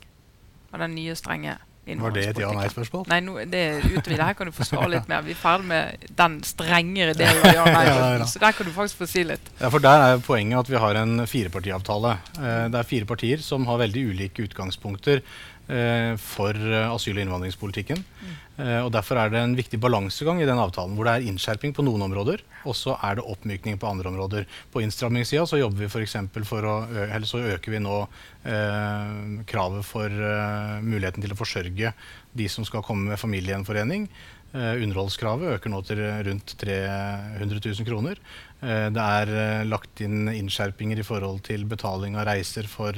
Av 0.68 0.82
den 0.84 0.94
nye, 0.98 1.14
strenge 1.16 1.56
var 1.96 2.14
det 2.14 2.25
et 2.31 2.40
ja-nei-spørsmål? 2.43 3.06
Nei, 3.08 3.20
no, 3.25 3.37
det 3.40 3.61
er 3.64 3.87
utover. 3.87 4.23
Her 4.29 4.37
kan 4.38 4.50
du 4.50 4.55
få 4.56 4.67
svare 4.69 4.90
litt 4.93 5.08
mer. 5.11 5.25
Vi 5.26 5.35
er 5.35 5.40
ferdig 5.40 5.69
med 5.70 6.08
den 6.20 6.38
strengere 6.46 7.14
delen 7.19 7.44
av 7.49 7.58
ja-nei. 7.61 7.85
ja, 7.88 8.26
så 8.29 8.43
der 8.43 8.56
kan 8.56 8.69
du 8.69 8.73
faktisk 8.76 9.02
få 9.02 9.08
si 9.11 9.25
litt. 9.29 9.52
Ja, 9.61 9.70
for 9.73 9.85
Der 9.85 10.05
er 10.08 10.25
poenget 10.25 10.67
at 10.67 10.73
vi 10.73 10.81
har 10.82 11.00
en 11.00 11.25
firepartiavtale. 11.31 12.17
Eh, 12.38 12.64
det 12.73 12.82
er 12.82 12.90
fire 12.90 13.08
partier 13.08 13.44
som 13.44 13.64
har 13.70 13.81
veldig 13.85 14.05
ulike 14.12 14.44
utgangspunkter 14.49 15.23
for 15.69 16.56
asyl- 16.56 17.19
og 17.19 17.25
innvandringspolitikken. 17.26 18.00
Eh, 18.59 18.81
og 18.82 18.91
Derfor 18.91 19.20
er 19.20 19.31
det 19.31 19.38
en 19.41 19.55
viktig 19.55 19.79
balansegang 19.79 20.41
i 20.43 20.47
den 20.49 20.59
avtalen, 20.59 20.97
hvor 20.99 21.06
det 21.06 21.15
er 21.15 21.26
innskjerping 21.31 21.75
på 21.76 21.85
noen 21.87 22.03
områder, 22.09 22.43
og 22.67 22.75
så 22.75 22.97
er 23.06 23.19
det 23.19 23.26
oppmykning 23.31 23.79
på 23.79 23.87
andre 23.87 24.10
områder. 24.10 24.48
På 24.75 24.82
innstrammingssida 24.82 25.44
så 25.46 25.60
jobber 25.60 25.84
vi 25.84 25.91
f.eks. 25.91 26.17
for 26.48 26.67
å 26.67 26.75
eller 27.06 27.29
så 27.29 27.43
øker 27.55 27.77
vi 27.77 27.82
nå 27.84 28.01
eh, 28.03 29.44
kravet 29.46 29.87
for 29.87 30.10
eh, 30.10 30.81
muligheten 30.82 31.22
til 31.22 31.37
å 31.37 31.39
forsørge 31.39 31.94
de 32.39 32.48
som 32.51 32.67
skal 32.67 32.82
komme 32.87 33.13
med 33.13 33.22
familiegjenforening. 33.22 34.08
Eh, 34.56 34.78
underholdskravet 34.81 35.58
øker 35.58 35.69
nå 35.69 35.82
til 35.84 35.98
rundt 36.24 36.55
300 36.56 37.58
000 37.60 37.84
kroner. 37.84 38.17
Eh, 38.64 38.86
det 38.88 39.02
er 39.05 39.32
eh, 39.36 39.64
lagt 39.69 40.00
inn 40.00 40.31
innskjerpinger 40.32 41.02
i 41.02 41.05
forhold 41.05 41.43
til 41.44 41.67
betaling 41.69 42.17
av 42.17 42.24
reiser 42.31 42.64
for 42.64 42.96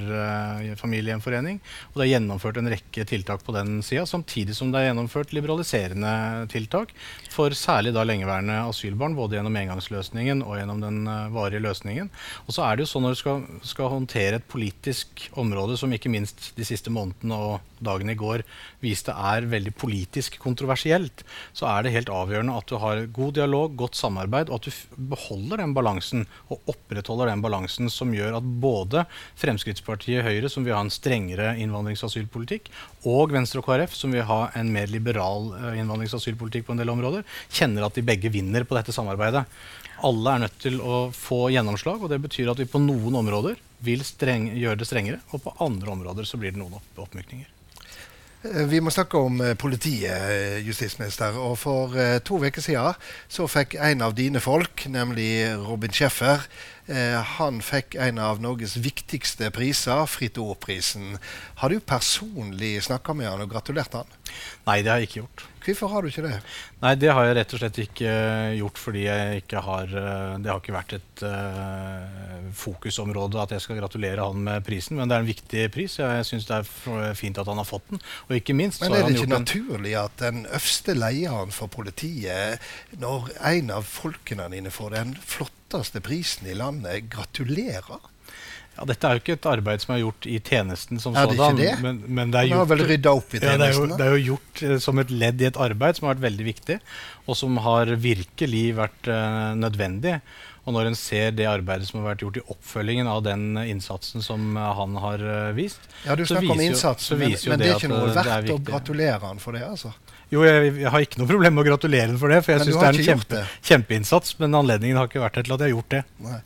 familiegjenforening. 0.79 1.59
Og 1.91 1.99
det 1.99 2.05
er 2.05 2.13
gjennomført 2.13 2.61
en 2.61 2.71
rekke 2.71 3.03
tiltak 3.03 3.43
på 3.43 3.55
den 3.57 3.81
sida, 3.83 4.05
samtidig 4.07 4.55
som 4.55 4.71
det 4.71 4.79
er 4.79 4.89
gjennomført 4.93 5.35
liberaliserende 5.35 6.13
tiltak 6.55 6.95
for 7.35 7.51
særlig 7.59 7.97
da 7.99 8.07
lengeværende 8.07 8.61
asylbarn, 8.69 9.19
både 9.19 9.41
gjennom 9.41 9.59
engangsløsningen 9.59 10.45
og 10.47 10.55
gjennom 10.61 10.85
den 10.87 11.03
varige 11.35 11.65
løsningen. 11.67 12.13
Og 12.47 12.55
så 12.55 12.69
er 12.69 12.79
det 12.79 12.87
jo 12.87 12.93
sånn 12.93 13.09
når 13.09 13.19
du 13.19 13.23
skal, 13.25 13.43
skal, 13.67 13.91
håndtere 13.91 14.39
et 14.39 14.47
politisk 14.47 15.27
område 15.35 15.75
som 15.81 15.91
ikke 15.91 16.15
minst 16.15 16.53
de 16.55 16.69
siste 16.69 16.95
månedene 16.95 17.43
og 17.51 17.70
dagene 17.85 18.15
i 18.15 18.19
går 18.21 18.45
viste 18.85 19.15
er 19.15 19.49
veldig 19.51 19.73
politisk 19.79 20.39
kontroversielt, 20.43 21.25
så 21.57 21.69
er 21.71 21.85
det 21.85 21.95
helt 21.95 22.13
avgjørende 22.13 22.57
at 22.57 22.71
du 22.71 22.77
har 22.83 23.03
god 23.17 23.37
dialog, 23.39 23.75
godt 23.79 23.99
samarbeid, 23.99 24.51
og 24.51 24.61
at 24.61 24.69
du 24.69 25.01
beholder 25.13 25.63
den 25.63 25.75
balansen 25.77 26.27
og 26.49 26.71
opprettholder 26.71 27.33
den 27.33 27.45
balansen 27.45 27.91
som 27.93 28.15
gjør 28.15 28.39
at 28.39 28.49
både 28.63 29.05
Fremskrittspartiet 29.41 30.25
Høyre, 30.27 30.51
som 30.53 30.67
vil 30.67 30.77
ha 30.77 30.83
en 30.85 30.93
strengere 30.93 31.55
innvandrings- 31.61 32.05
og 32.05 32.13
asylpolitikk, 32.13 32.71
og 33.09 33.35
Venstre 33.35 33.63
og 33.63 33.69
KrF, 33.69 33.97
som 33.97 34.15
vil 34.15 34.27
ha 34.29 34.41
en 34.59 34.73
mer 34.75 34.91
liberal 34.93 35.53
uh, 35.57 35.73
innvandrings- 35.75 36.15
og 36.17 36.23
asylpolitikk 36.23 36.69
på 36.69 36.77
en 36.77 36.83
del 36.83 36.93
områder, 36.93 37.27
kjenner 37.49 37.87
at 37.87 37.97
de 37.97 38.07
begge 38.07 38.33
vinner 38.33 38.67
på 38.69 38.77
dette 38.79 38.95
samarbeidet. 38.95 39.47
Alle 40.07 40.33
er 40.33 40.45
nødt 40.47 40.61
til 40.63 40.79
å 40.81 41.01
få 41.13 41.49
gjennomslag, 41.53 42.01
og 42.01 42.13
det 42.13 42.23
betyr 42.25 42.53
at 42.53 42.61
vi 42.61 42.69
på 42.69 42.81
noen 42.81 43.19
områder 43.21 43.59
vil 43.85 44.05
streng, 44.05 44.51
gjøre 44.57 44.81
det 44.81 44.89
strengere, 44.89 45.23
og 45.33 45.45
på 45.45 45.57
andre 45.65 45.97
områder 45.97 46.29
så 46.29 46.41
blir 46.41 46.55
det 46.55 46.61
noen 46.61 46.79
opp, 46.81 46.93
oppmykninger. 47.09 47.60
Eh, 48.43 48.65
vi 48.65 48.79
må 48.81 48.89
snakke 48.93 49.21
om 49.21 49.41
eh, 49.45 49.55
politiet, 49.59 50.17
eh, 50.33 50.59
justisminister. 50.65 51.37
Og 51.37 51.59
For 51.61 51.97
to 52.25 52.41
uker 52.41 52.65
siden 52.65 52.97
så 53.29 53.47
fikk 53.51 53.77
en 53.77 54.05
av 54.07 54.15
dine 54.17 54.41
folk, 54.41 54.87
nemlig 54.89 55.31
Robin 55.67 55.93
Schäffer, 55.93 56.47
han 56.91 57.61
fikk 57.63 57.95
en 58.03 58.17
av 58.19 58.41
Norges 58.43 58.73
viktigste 58.83 59.53
priser, 59.55 60.09
Fritt 60.11 60.41
Ord-prisen. 60.43 61.21
Har 61.61 61.71
du 61.71 61.79
personlig 61.79 62.81
snakka 62.83 63.15
med 63.15 63.29
han 63.31 63.45
og 63.45 63.53
gratulert 63.53 63.95
han? 63.95 64.11
Nei, 64.67 64.81
det 64.85 64.93
har 64.93 65.01
jeg 65.01 65.11
ikke 65.11 65.23
gjort. 65.23 65.47
Hvorfor 65.61 65.91
har 65.93 66.03
du 66.03 66.09
ikke 66.09 66.25
det? 66.25 66.37
Nei, 66.81 66.95
Det 66.97 67.11
har 67.13 67.27
jeg 67.27 67.37
rett 67.37 67.55
og 67.55 67.61
slett 67.61 67.79
ikke 67.83 68.13
gjort 68.57 68.81
fordi 68.81 69.03
jeg 69.05 69.43
ikke 69.43 69.61
har 69.65 69.91
Det 69.93 70.49
har 70.49 70.61
ikke 70.61 70.75
vært 70.75 70.95
et 70.97 71.25
uh, 71.27 72.47
fokusområde 72.57 73.43
at 73.43 73.53
jeg 73.55 73.65
skal 73.65 73.81
gratulere 73.81 74.25
han 74.25 74.41
med 74.47 74.65
prisen, 74.67 74.97
men 74.99 75.11
det 75.11 75.17
er 75.17 75.25
en 75.25 75.29
viktig 75.31 75.67
pris. 75.75 75.99
Jeg 76.01 76.27
syns 76.29 76.49
det 76.49 76.63
er 76.63 77.15
fint 77.19 77.39
at 77.39 77.51
han 77.51 77.61
har 77.61 77.69
fått 77.69 77.87
den. 77.93 78.03
Og 78.29 78.39
ikke 78.39 78.57
minst 78.57 78.83
Men 78.83 78.97
er 78.97 79.07
det 79.07 79.19
ikke 79.19 79.35
naturlig 79.35 79.95
at 80.01 80.17
den 80.23 80.47
øverste 80.49 80.97
lederen 80.97 81.55
for 81.55 81.73
politiet, 81.73 82.71
når 83.01 83.31
en 83.53 83.75
av 83.77 83.87
folkene 83.87 84.49
dine 84.55 84.73
får 84.75 84.97
den 84.97 85.15
flotteste 85.21 86.03
prisen 86.05 86.49
i 86.51 86.57
landet, 86.57 87.11
gratulerer? 87.13 88.10
Ja, 88.79 88.87
Dette 88.89 89.09
er 89.09 89.17
jo 89.17 89.21
ikke 89.21 89.35
et 89.37 89.47
arbeid 89.51 89.83
som 89.83 89.95
er 89.95 90.03
gjort 90.05 90.27
i 90.31 90.37
tjenesten 90.41 91.01
som 91.03 91.17
sådan. 91.17 91.41
Er 91.41 91.57
det 91.57 91.65
det? 91.67 91.73
Men, 91.85 92.03
men 92.07 92.31
det 92.33 92.45
er 92.45 92.53
gjort, 92.53 92.71
vel 92.71 92.85
rydda 92.89 93.15
opp 93.19 93.35
i 93.35 93.41
tjenesten? 93.43 93.57
Ja, 93.57 93.63
det, 93.63 93.71
er 93.71 93.81
jo, 93.81 93.89
det 93.97 94.07
er 94.07 94.15
jo 94.15 94.21
gjort 94.29 94.63
uh, 94.63 94.77
som 94.85 95.03
et 95.03 95.11
ledd 95.23 95.43
i 95.43 95.49
et 95.51 95.59
arbeid 95.69 95.99
som 95.99 96.07
har 96.07 96.15
vært 96.15 96.29
veldig 96.29 96.47
viktig, 96.47 96.79
og 97.27 97.39
som 97.39 97.59
har 97.67 97.93
virkelig 98.01 98.63
vært 98.79 99.11
uh, 99.11 99.51
nødvendig. 99.59 100.21
Og 100.69 100.77
når 100.77 100.91
en 100.91 100.97
ser 100.97 101.35
det 101.35 101.49
arbeidet 101.49 101.89
som 101.89 102.01
har 102.01 102.13
vært 102.13 102.23
gjort 102.25 102.39
i 102.39 102.45
oppfølgingen 102.55 103.09
av 103.11 103.25
den 103.27 103.59
innsatsen 103.65 104.25
som 104.25 104.57
uh, 104.57 104.71
han 104.79 104.97
har 105.03 105.27
vist 105.57 105.83
Ja, 106.07 106.15
du 106.17 106.25
snakker 106.29 106.55
om 106.55 106.65
innsatsen, 106.65 107.21
men, 107.21 107.37
men, 107.37 107.61
det 107.61 107.69
er 107.73 107.77
ikke 107.81 107.93
noe 107.93 108.15
verdt 108.15 108.55
å 108.55 108.61
gratulere 108.71 109.21
han 109.25 109.43
for 109.43 109.57
det? 109.57 109.67
altså? 109.67 109.93
Jo, 110.31 110.45
jeg, 110.47 110.75
jeg, 110.79 110.91
har 110.95 111.03
ikke 111.03 111.19
noe 111.19 111.27
problem 111.29 111.57
med 111.59 111.65
å 111.65 111.71
gratulere 111.73 112.07
han 112.13 112.19
for 112.21 112.31
det, 112.31 112.43
for 112.47 112.55
jeg 112.55 112.69
syns 112.69 112.77
det 112.77 112.87
er 112.87 112.99
en 113.01 113.09
kjempe, 113.09 113.47
kjempeinnsats. 113.67 114.37
Men 114.39 114.55
anledningen 114.61 115.01
har 115.01 115.11
ikke 115.11 115.25
vært 115.25 115.41
til 115.41 115.57
at 115.57 115.65
jeg 115.65 115.73
har 115.73 115.75
gjort 115.75 115.97
det. 115.97 116.03
Nei. 116.23 116.39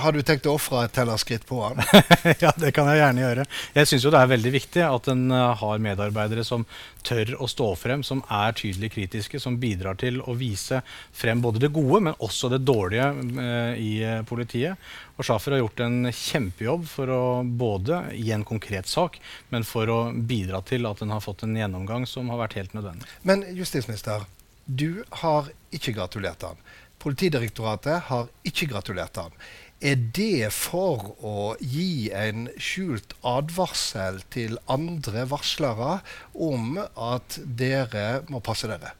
Har 0.00 0.12
du 0.16 0.22
tenkt 0.24 0.46
å 0.48 0.54
ofre 0.56 0.86
et 0.86 0.92
tellerskritt 0.96 1.44
på 1.48 1.58
han? 1.60 1.80
ja, 2.44 2.52
det 2.56 2.70
kan 2.76 2.88
jeg 2.88 3.02
gjerne 3.02 3.20
gjøre. 3.20 3.44
Jeg 3.76 3.90
syns 3.90 4.06
det 4.08 4.20
er 4.20 4.30
veldig 4.30 4.52
viktig 4.54 4.84
at 4.86 5.10
en 5.12 5.26
uh, 5.34 5.52
har 5.60 5.82
medarbeidere 5.84 6.44
som 6.46 6.64
tør 7.04 7.34
å 7.36 7.48
stå 7.50 7.66
frem, 7.76 8.04
som 8.06 8.22
er 8.32 8.56
tydelig 8.56 8.94
kritiske, 8.94 9.40
som 9.42 9.58
bidrar 9.60 9.98
til 10.00 10.22
å 10.24 10.36
vise 10.40 10.80
frem 11.12 11.42
både 11.44 11.60
det 11.66 11.72
gode, 11.76 12.00
men 12.08 12.16
også 12.24 12.50
det 12.52 12.62
dårlige 12.64 13.10
eh, 13.12 13.82
i 13.82 13.92
uh, 14.08 14.22
politiet. 14.28 14.80
Og 15.18 15.28
Schaffer 15.28 15.56
har 15.56 15.62
gjort 15.62 15.84
en 15.84 16.08
kjempejobb 16.08 16.88
for 16.88 17.12
å 17.12 17.22
både 17.44 18.00
gi 18.16 18.32
en 18.32 18.48
konkret 18.48 18.88
sak, 18.88 19.20
men 19.52 19.68
for 19.68 19.92
å 19.92 20.00
bidra 20.12 20.62
til 20.64 20.88
at 20.88 21.04
en 21.04 21.12
har 21.12 21.24
fått 21.24 21.44
en 21.44 21.56
gjennomgang 21.60 22.08
som 22.08 22.32
har 22.32 22.40
vært 22.46 22.56
helt 22.62 22.76
nødvendig. 22.78 23.08
Men 23.28 23.44
justisminister, 23.52 24.24
du 24.64 25.04
har 25.22 25.52
ikke 25.74 25.96
gratulert 25.96 26.44
han. 26.44 26.60
Politidirektoratet 26.98 28.08
har 28.10 28.30
ikke 28.48 28.70
gratulert 28.72 29.18
han. 29.20 29.34
Er 29.78 29.94
det 29.94 30.50
for 30.50 31.12
å 31.22 31.54
gi 31.62 32.10
en 32.10 32.48
skjult 32.58 33.14
advarsel 33.22 34.18
til 34.34 34.58
andre 34.66 35.22
varslere 35.30 36.00
om 36.34 36.80
at 36.82 37.38
dere 37.60 38.24
må 38.26 38.42
passe 38.42 38.66
dere? 38.70 38.96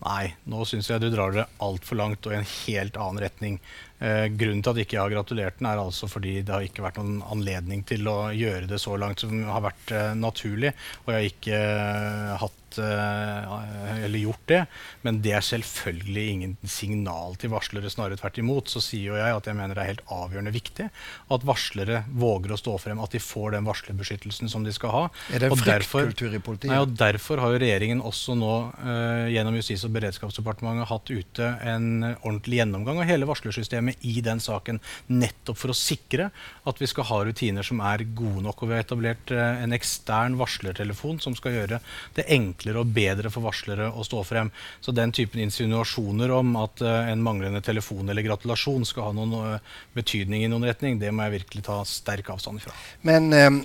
Nei, 0.00 0.32
nå 0.48 0.64
syns 0.64 0.88
jeg 0.88 1.02
du 1.02 1.10
drar 1.12 1.34
det 1.34 1.44
altfor 1.60 1.98
langt 2.00 2.24
og 2.24 2.32
i 2.32 2.38
en 2.38 2.48
helt 2.48 2.96
annen 2.96 3.20
retning. 3.20 3.58
Eh, 4.00 4.26
grunnen 4.32 4.62
til 4.64 4.72
at 4.72 4.80
ikke 4.80 4.96
jeg 4.96 5.02
har 5.02 5.12
gratulert 5.12 5.58
den, 5.58 5.68
er 5.68 5.82
altså 5.82 6.08
fordi 6.08 6.38
det 6.40 6.54
har 6.54 6.64
ikke 6.64 6.84
vært 6.86 7.02
noen 7.02 7.20
anledning 7.34 7.84
til 7.86 8.08
å 8.08 8.30
gjøre 8.32 8.70
det 8.70 8.80
så 8.80 8.96
langt 9.00 9.20
som 9.20 9.34
har 9.44 9.60
vært 9.66 9.92
eh, 9.92 10.14
naturlig. 10.16 10.72
Og 11.04 11.12
jeg 11.12 11.18
har 11.18 11.28
ikke 11.28 11.60
eh, 11.60 12.32
hatt 12.40 12.59
Eh, 12.78 14.04
eller 14.04 14.18
gjort 14.18 14.46
det. 14.46 14.60
Men 15.02 15.20
det 15.24 15.32
er 15.36 15.44
selvfølgelig 15.44 16.26
ingen 16.34 16.56
signal 16.62 17.36
til 17.40 17.52
varslere. 17.52 17.90
Snarere 17.90 18.18
tvert 18.20 18.38
imot 18.40 18.70
så 18.72 18.82
sier 18.84 19.10
jo 19.10 19.18
jeg 19.18 19.36
at 19.36 19.48
jeg 19.48 19.58
mener 19.58 19.76
det 19.76 19.84
er 19.84 19.92
helt 19.94 20.12
avgjørende 20.14 20.54
viktig 20.54 20.88
at 21.34 21.46
varslere 21.46 22.04
våger 22.10 22.54
å 22.54 22.60
stå 22.60 22.76
frem, 22.82 23.00
at 23.02 23.14
de 23.14 23.22
får 23.22 23.56
den 23.56 23.66
varslerbeskyttelsen 23.68 24.50
som 24.52 24.66
de 24.66 24.74
skal 24.74 24.94
ha. 24.94 25.02
Er 25.34 25.44
det 25.44 25.50
en 25.50 25.58
fryktkultur 25.58 26.36
i 26.36 26.42
politiet? 26.42 26.72
Nei, 26.72 26.80
og 26.84 26.96
Derfor 27.00 27.40
har 27.42 27.54
jo 27.54 27.60
regjeringen 27.62 28.02
også 28.04 28.36
nå 28.38 28.54
uh, 28.82 29.26
gjennom 29.32 29.56
Justis- 29.56 29.86
og 29.88 29.94
beredskapsdepartementet 29.94 30.90
hatt 30.90 31.10
ute 31.10 31.50
en 31.64 31.88
ordentlig 32.04 32.60
gjennomgang 32.60 33.00
av 33.00 33.08
hele 33.08 33.28
varslersystemet 33.30 34.04
i 34.06 34.18
den 34.24 34.42
saken. 34.42 34.80
Nettopp 35.10 35.58
for 35.60 35.72
å 35.72 35.76
sikre 35.76 36.28
at 36.68 36.82
vi 36.82 36.88
skal 36.90 37.08
ha 37.08 37.22
rutiner 37.26 37.66
som 37.66 37.80
er 37.84 38.04
gode 38.04 38.44
nok. 38.44 38.62
Og 38.62 38.70
vi 38.70 38.76
har 38.76 38.84
etablert 38.84 39.32
uh, 39.34 39.62
en 39.64 39.76
ekstern 39.76 40.36
varslertelefon 40.40 41.22
som 41.24 41.36
skal 41.38 41.56
gjøre 41.56 41.80
det 42.18 42.28
enkelt 42.30 42.59
enklere 42.60 42.82
og 42.82 42.92
bedre 42.92 43.30
for 43.32 43.42
varslere 43.48 43.88
å 43.90 44.04
stå 44.04 44.22
frem. 44.24 44.50
Så 44.80 44.92
den 44.92 45.12
typen 45.12 45.40
insinuasjoner 45.40 46.30
om 46.30 46.56
at 46.60 46.82
uh, 46.84 47.08
en 47.10 47.22
manglende 47.22 47.62
telefon 47.64 48.08
eller 48.08 48.22
gratulasjon 48.26 48.84
skal 48.84 49.08
ha 49.08 49.12
noen 49.16 49.56
uh, 49.56 49.78
betydning 49.96 50.44
i 50.44 50.50
noen 50.50 50.68
retning, 50.68 51.00
det 51.00 51.12
må 51.12 51.24
jeg 51.26 51.40
virkelig 51.40 51.64
ta 51.66 51.80
sterk 51.88 52.30
avstand 52.30 52.60
fra. 52.60 52.76
Men 53.02 53.32
uh, 53.32 53.62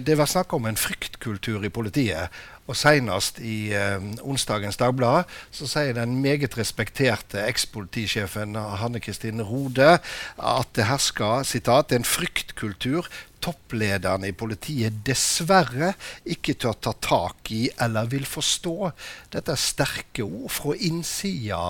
det 0.00 0.16
var 0.16 0.26
snakk 0.30 0.52
om 0.56 0.66
en 0.66 0.80
fryktkultur 0.80 1.64
i 1.64 1.70
politiet. 1.70 2.40
Og 2.70 2.78
Senest 2.78 3.40
i 3.42 3.72
eh, 3.74 3.98
onsdagens 4.22 4.78
Dagblad 4.78 5.30
så 5.54 5.66
sier 5.70 5.96
den 5.96 6.20
meget 6.22 6.54
respekterte 6.58 7.42
ekspolitisjefen 7.48 8.54
Hanne 8.54 9.02
Kristin 9.02 9.42
Rode 9.42 9.96
at 9.98 10.70
det 10.78 10.86
hersker 10.86 11.42
sitat, 11.48 11.90
en 11.92 12.06
fryktkultur 12.06 13.08
topplederne 13.40 14.30
i 14.30 14.36
politiet 14.36 15.00
dessverre 15.06 15.94
ikke 16.28 16.54
tør 16.60 16.76
ta 16.84 16.92
tak 17.02 17.50
i 17.54 17.62
eller 17.80 18.08
vil 18.12 18.26
forstå. 18.28 18.92
Dette 19.32 19.54
er 19.54 19.60
sterke 19.60 20.26
ord 20.26 20.50
fra 20.52 20.76
innsida, 20.76 21.62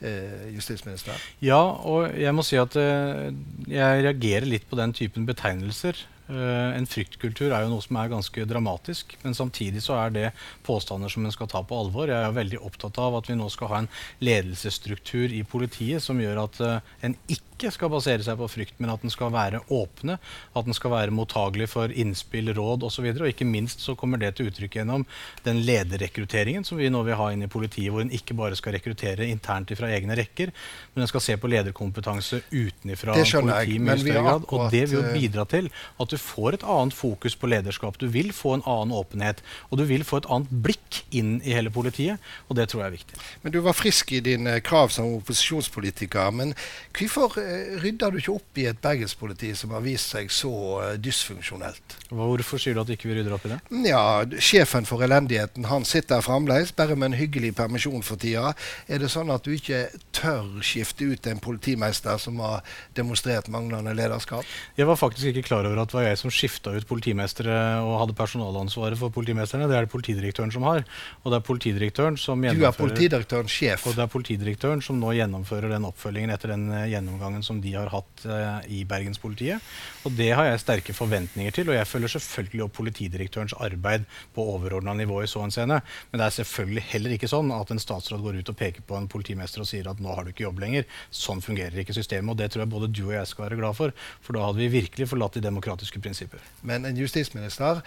eh, 0.00 0.48
justisminister. 0.54 1.16
Ja, 1.44 1.60
og 1.60 2.12
jeg 2.18 2.34
må 2.34 2.44
si 2.46 2.60
at 2.60 2.76
eh, 2.76 3.32
jeg 3.68 4.04
reagerer 4.04 4.48
litt 4.48 4.68
på 4.68 4.78
den 4.80 4.94
typen 4.96 5.26
betegnelser. 5.28 5.96
Uh, 6.28 6.76
en 6.76 6.84
fryktkultur 6.84 7.48
er 7.48 7.64
jo 7.64 7.70
noe 7.72 7.84
som 7.84 7.96
er 7.96 8.10
ganske 8.12 8.44
dramatisk. 8.48 9.14
Men 9.24 9.36
samtidig 9.36 9.80
så 9.84 9.96
er 9.96 10.12
det 10.12 10.26
påstander 10.66 11.08
som 11.12 11.24
en 11.24 11.32
skal 11.32 11.48
ta 11.48 11.62
på 11.64 11.78
alvor. 11.80 12.12
Jeg 12.12 12.20
er 12.20 12.36
veldig 12.36 12.60
opptatt 12.68 13.00
av 13.00 13.16
at 13.16 13.30
vi 13.30 13.38
nå 13.38 13.48
skal 13.52 13.72
ha 13.72 13.82
en 13.82 13.92
ledelsesstruktur 14.20 15.32
i 15.32 15.44
politiet 15.48 16.04
som 16.04 16.20
gjør 16.20 16.42
at 16.44 16.60
uh, 16.60 16.96
en 17.00 17.16
ikke 17.32 17.72
skal 17.74 17.90
basere 17.90 18.22
seg 18.22 18.36
på 18.38 18.46
frykt, 18.52 18.76
men 18.78 18.92
at 18.92 19.02
den 19.02 19.10
skal 19.10 19.32
være 19.34 19.64
åpne, 19.74 20.18
at 20.54 20.68
den 20.68 20.76
skal 20.76 20.92
være 20.92 21.14
mottagelig 21.16 21.70
for 21.72 21.90
innspill, 21.90 22.52
råd 22.54 22.84
osv. 22.86 23.08
Og, 23.08 23.24
og 23.24 23.32
ikke 23.32 23.48
minst 23.48 23.82
så 23.82 23.96
kommer 23.98 24.20
det 24.20 24.34
til 24.36 24.52
uttrykk 24.52 24.78
gjennom 24.78 25.06
den 25.46 25.64
lederrekrutteringen 25.66 26.66
som 26.68 26.78
vi 26.78 26.92
nå 26.92 27.02
vil 27.08 27.18
ha 27.18 27.32
inn 27.32 27.42
i 27.48 27.50
politiet, 27.50 27.90
hvor 27.90 28.04
en 28.04 28.14
ikke 28.14 28.36
bare 28.38 28.58
skal 28.58 28.76
rekruttere 28.76 29.26
internt 29.26 29.72
fra 29.78 29.90
egne 29.96 30.14
rekker, 30.20 30.52
men 30.94 31.02
en 31.02 31.10
skal 31.10 31.24
se 31.24 31.38
på 31.40 31.50
lederkompetanse 31.50 32.44
utenfra 32.52 33.16
politiet 33.16 33.74
i 33.74 33.80
mye 33.82 33.98
større 34.04 34.24
grad. 34.28 34.46
Og 34.52 34.70
det 34.70 34.84
vil 34.86 35.00
jo 35.00 35.04
eh, 35.08 35.18
bidra 35.18 35.48
til 35.48 35.72
at 35.72 36.12
du 36.12 36.17
får 36.20 36.58
et 36.58 36.66
annet 36.66 36.96
fokus 36.96 37.36
på 37.38 37.50
lederskap. 37.50 37.98
Du 37.98 38.08
vil 38.12 38.32
få 38.36 38.58
en 38.58 38.66
annen 38.66 38.94
åpenhet, 38.96 39.42
og 39.70 39.80
du 39.80 39.86
vil 39.88 40.04
få 40.04 40.22
et 40.22 40.30
annet 40.30 40.52
blikk 40.52 41.02
inn 41.10 41.38
i 41.40 41.56
hele 41.56 41.72
politiet, 41.72 42.20
og 42.48 42.58
det 42.60 42.68
tror 42.68 42.84
jeg 42.84 42.92
er 42.92 42.98
viktig. 42.98 43.22
Men 43.42 43.54
du 43.54 43.60
var 43.64 43.76
frisk 43.78 44.12
i 44.12 44.22
dine 44.24 44.58
krav 44.60 44.92
som 44.94 45.16
opposisjonspolitiker. 45.18 46.30
men 46.30 46.54
hvorfor 46.92 47.38
Eh, 47.48 47.78
rydder 47.82 48.12
du 48.12 48.18
ikke 48.20 48.34
opp 48.34 48.58
i 48.60 48.66
et 48.68 48.80
bergenspoliti 48.82 49.50
som 49.56 49.72
har 49.76 49.82
vist 49.84 50.12
seg 50.14 50.30
så 50.32 50.50
uh, 50.80 50.92
dysfunksjonelt? 51.00 51.96
Hvorfor 52.10 52.60
sier 52.60 52.76
du 52.76 52.82
at 52.82 52.92
ikke 52.92 53.10
vi 53.10 53.18
rydder 53.18 53.34
opp 53.36 53.46
i 53.46 53.52
det? 53.52 53.58
Ja, 53.88 54.02
Sjefen 54.42 54.88
for 54.88 55.04
elendigheten 55.04 55.68
han 55.68 55.86
sitter 55.88 56.24
fremdeles, 56.24 56.72
bare 56.76 56.96
med 56.96 57.12
en 57.12 57.18
hyggelig 57.18 57.54
permisjon 57.58 58.04
for 58.06 58.20
tida. 58.20 58.54
Er 58.88 59.02
det 59.02 59.10
sånn 59.12 59.32
at 59.34 59.46
du 59.46 59.54
ikke 59.54 59.86
tør 60.16 60.58
skifte 60.66 61.08
ut 61.08 61.28
en 61.30 61.42
politimester 61.42 62.20
som 62.22 62.40
har 62.42 62.64
demonstrert 62.98 63.50
manglende 63.52 63.94
lederskap? 63.96 64.46
Jeg 64.78 64.88
var 64.88 65.00
faktisk 65.00 65.32
ikke 65.32 65.46
klar 65.50 65.68
over 65.68 65.82
at 65.82 65.92
det 65.92 65.98
var 65.98 66.07
jeg 66.08 66.20
som 66.20 66.32
skifta 66.32 66.72
ut 66.74 66.86
politimestere 66.88 67.54
og 67.84 67.94
hadde 68.02 68.16
personalansvaret 68.18 68.98
for 69.00 69.12
politimesterne. 69.14 69.68
Det 69.70 69.76
er 69.78 69.86
det 69.86 69.92
politidirektøren 69.92 70.52
som 70.54 70.66
har. 70.68 70.84
Og 71.22 71.32
det 71.32 71.38
er 71.38 71.46
politidirektøren 71.46 72.18
som 72.20 72.42
gjennomfører 72.44 72.64
Du 72.64 72.68
er 72.68 72.78
politidirektørens 72.78 73.54
sjef? 73.54 73.86
Og 73.88 73.96
det 73.96 74.04
er 74.04 74.12
politidirektøren 74.12 74.82
som 74.84 74.98
nå 75.00 75.14
gjennomfører 75.18 75.72
den 75.74 75.86
oppfølgingen 75.88 76.32
etter 76.34 76.54
den 76.54 76.66
eh, 76.72 76.88
gjennomgangen 76.92 77.44
som 77.46 77.60
de 77.64 77.74
har 77.76 77.90
hatt 77.92 78.24
uh, 78.28 78.60
i 78.68 78.82
Bergenspolitiet. 78.88 79.64
Og 80.08 80.14
det 80.18 80.30
har 80.36 80.48
jeg 80.48 80.62
sterke 80.62 80.96
forventninger 80.96 81.54
til. 81.54 81.70
Og 81.70 81.78
jeg 81.78 81.88
følger 81.90 82.14
selvfølgelig 82.16 82.64
opp 82.66 82.76
politidirektørens 82.78 83.56
arbeid 83.58 84.06
på 84.36 84.46
overordna 84.54 84.94
nivå 84.98 85.22
i 85.24 85.30
så 85.30 85.42
henseende. 85.44 85.80
Men 86.10 86.22
det 86.22 86.28
er 86.28 86.36
selvfølgelig 86.40 86.86
heller 86.92 87.16
ikke 87.16 87.30
sånn 87.30 87.52
at 87.54 87.72
en 87.74 87.82
statsråd 87.82 88.24
går 88.24 88.40
ut 88.40 88.52
og 88.52 88.58
peker 88.58 88.86
på 88.88 88.98
en 88.98 89.10
politimester 89.10 89.64
og 89.64 89.70
sier 89.70 89.88
at 89.90 90.02
nå 90.02 90.14
har 90.14 90.24
du 90.24 90.32
ikke 90.32 90.46
jobb 90.46 90.62
lenger. 90.64 90.88
Sånn 91.14 91.42
fungerer 91.44 91.82
ikke 91.82 91.96
systemet. 91.96 92.32
Og 92.32 92.40
det 92.40 92.50
tror 92.52 92.64
jeg 92.64 92.72
både 92.74 92.90
du 92.92 93.04
og 93.08 93.16
jeg 93.16 93.30
skal 93.30 93.48
være 93.48 93.60
glad 93.60 93.78
for. 93.78 93.94
For 94.24 94.36
da 94.36 94.46
hadde 94.48 94.62
vi 94.62 94.70
virkelig 94.78 95.10
forlatt 95.10 95.38
de 95.38 95.44
demokratiske 95.44 95.97
prinsipper. 96.02 96.42
Men 96.60 96.86
en 96.88 96.98
justisminister 96.98 97.82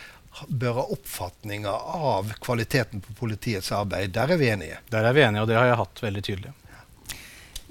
bør 0.48 0.80
ha 0.80 0.88
oppfatninger 0.96 1.94
av 1.98 2.34
kvaliteten 2.44 3.04
på 3.04 3.14
politiets 3.20 3.72
arbeid. 3.76 4.14
Der 4.16 4.32
er 4.32 4.40
vi 4.40 4.50
enige? 4.50 4.80
Der 4.90 5.08
er 5.08 5.16
vi 5.16 5.24
enige, 5.26 5.44
og 5.44 5.52
det 5.52 5.60
har 5.60 5.70
jeg 5.70 5.80
hatt 5.82 6.04
veldig 6.04 6.24
tydelig. 6.28 6.54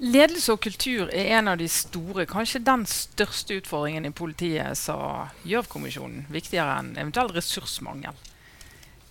Ledelse 0.01 0.55
og 0.55 0.63
kultur 0.63 1.11
er 1.13 1.35
en 1.37 1.51
av 1.51 1.59
de 1.61 1.67
store, 1.69 2.25
kanskje 2.25 2.63
den 2.65 2.87
største 2.89 3.59
utfordringen 3.59 4.07
i 4.09 4.13
politiet, 4.17 4.77
sa 4.79 5.27
Gjørv-kommisjonen. 5.45 6.23
Viktigere 6.33 6.79
enn 6.81 6.95
eventuell 6.97 7.29
ressursmangel. 7.35 8.17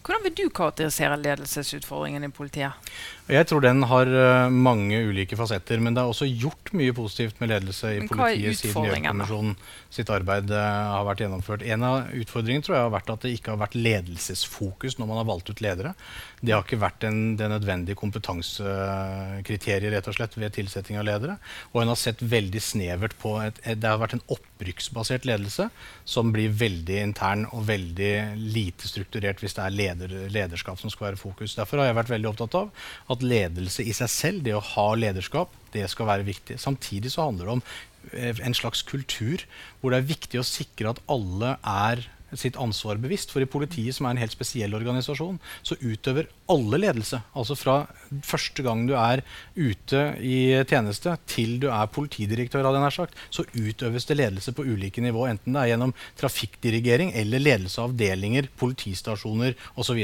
Hvordan 0.00 0.24
vil 0.24 0.34
du 0.34 0.48
karakterisere 0.50 1.20
ledelsesutfordringen 1.20 2.26
i 2.26 2.32
politiet? 2.34 2.90
Jeg 3.30 3.46
tror 3.46 3.62
den 3.62 3.84
har 3.86 4.08
uh, 4.10 4.50
mange 4.50 4.98
ulike 5.06 5.36
fasetter. 5.38 5.78
Men 5.82 5.94
det 5.94 6.02
er 6.02 6.10
også 6.10 6.26
gjort 6.26 6.72
mye 6.76 6.94
positivt 6.96 7.38
med 7.42 7.52
ledelse 7.52 7.92
i 7.94 8.00
politiet 8.08 8.58
siden 8.58 8.88
Gjørv-kommisjonen 8.88 9.54
sitt 9.90 10.10
arbeid 10.10 10.50
uh, 10.50 10.58
har 10.96 11.06
vært 11.06 11.22
gjennomført. 11.24 11.64
En 11.66 11.86
av 11.86 12.10
utfordringene 12.16 12.66
tror 12.66 12.76
jeg 12.76 12.86
har 12.88 12.94
vært 12.94 13.12
at 13.14 13.26
det 13.26 13.34
ikke 13.36 13.54
har 13.54 13.60
vært 13.62 13.76
ledelsesfokus 13.78 14.98
når 14.98 15.10
man 15.10 15.20
har 15.22 15.28
valgt 15.30 15.52
ut 15.52 15.62
ledere. 15.62 15.94
Det 16.40 16.54
har 16.54 16.64
ikke 16.66 16.80
vært 16.82 17.06
en, 17.06 17.20
det 17.38 17.50
nødvendige 17.52 17.98
kompetansekriteriet 18.00 19.94
rett 19.94 20.10
og 20.10 20.16
slett 20.16 20.34
ved 20.38 20.56
tilsetting 20.56 20.98
av 20.98 21.06
ledere. 21.06 21.38
Og 21.70 21.84
en 21.84 21.92
har 21.92 22.00
sett 22.00 22.22
veldig 22.22 22.62
snevert 22.64 23.14
på 23.20 23.36
et, 23.44 23.62
et, 23.62 23.78
Det 23.80 23.90
har 23.90 24.02
vært 24.02 24.16
en 24.18 24.24
opprykksbasert 24.34 25.28
ledelse 25.28 25.68
som 26.08 26.34
blir 26.34 26.50
veldig 26.50 26.98
intern 27.04 27.46
og 27.54 27.68
veldig 27.70 28.12
lite 28.40 28.90
strukturert 28.90 29.42
hvis 29.42 29.54
det 29.58 29.66
er 29.66 29.76
leder, 29.76 30.16
lederskap 30.32 30.80
som 30.82 30.90
skal 30.90 31.10
være 31.10 31.20
fokus. 31.20 31.54
Derfor 31.58 31.82
har 31.82 31.90
jeg 31.90 32.00
vært 32.00 32.14
veldig 32.16 32.32
opptatt 32.32 32.58
av 32.58 32.70
at 33.12 33.19
ledelse 33.24 33.84
i 33.84 33.94
seg 33.96 34.10
selv, 34.12 34.44
det 34.46 34.54
å 34.56 34.64
ha 34.74 34.86
lederskap, 34.98 35.52
det 35.74 35.86
skal 35.92 36.08
være 36.10 36.26
viktig. 36.28 36.58
Samtidig 36.60 37.12
så 37.14 37.28
handler 37.28 37.46
det 37.46 37.56
om 37.58 37.64
eh, 38.12 38.40
en 38.46 38.56
slags 38.56 38.82
kultur 38.86 39.44
hvor 39.80 39.92
det 39.92 40.00
er 40.00 40.10
viktig 40.10 40.40
å 40.40 40.46
sikre 40.46 40.94
at 40.94 41.02
alle 41.10 41.56
er 41.60 42.06
sitt 42.38 42.58
ansvar 42.60 43.00
bevisst. 43.02 43.32
For 43.34 43.42
i 43.42 43.50
politiet, 43.50 43.96
som 43.96 44.06
er 44.06 44.14
en 44.14 44.22
helt 44.22 44.34
spesiell 44.34 44.74
organisasjon, 44.76 45.40
så 45.66 45.78
utøver 45.82 46.30
alle 46.50 46.80
ledelse. 46.82 47.20
Altså 47.38 47.56
fra 47.58 47.76
første 48.26 48.64
gang 48.66 48.86
du 48.88 48.94
er 48.98 49.22
ute 49.54 50.00
i 50.18 50.40
tjeneste, 50.68 51.14
til 51.30 51.58
du 51.62 51.68
er 51.70 51.90
politidirektør, 51.92 52.66
av 52.66 52.76
den 52.76 52.86
sagt, 52.90 53.14
så 53.30 53.44
utøves 53.54 54.06
det 54.08 54.16
ledelse 54.18 54.54
på 54.56 54.64
ulike 54.66 55.02
nivå. 55.04 55.26
Enten 55.30 55.54
det 55.54 55.62
er 55.62 55.72
gjennom 55.72 55.94
trafikkdirigering 56.18 57.12
eller 57.18 57.42
ledelse 57.42 57.80
av 57.80 57.90
avdelinger, 57.90 58.48
politistasjoner 58.60 59.54
osv. 59.78 60.00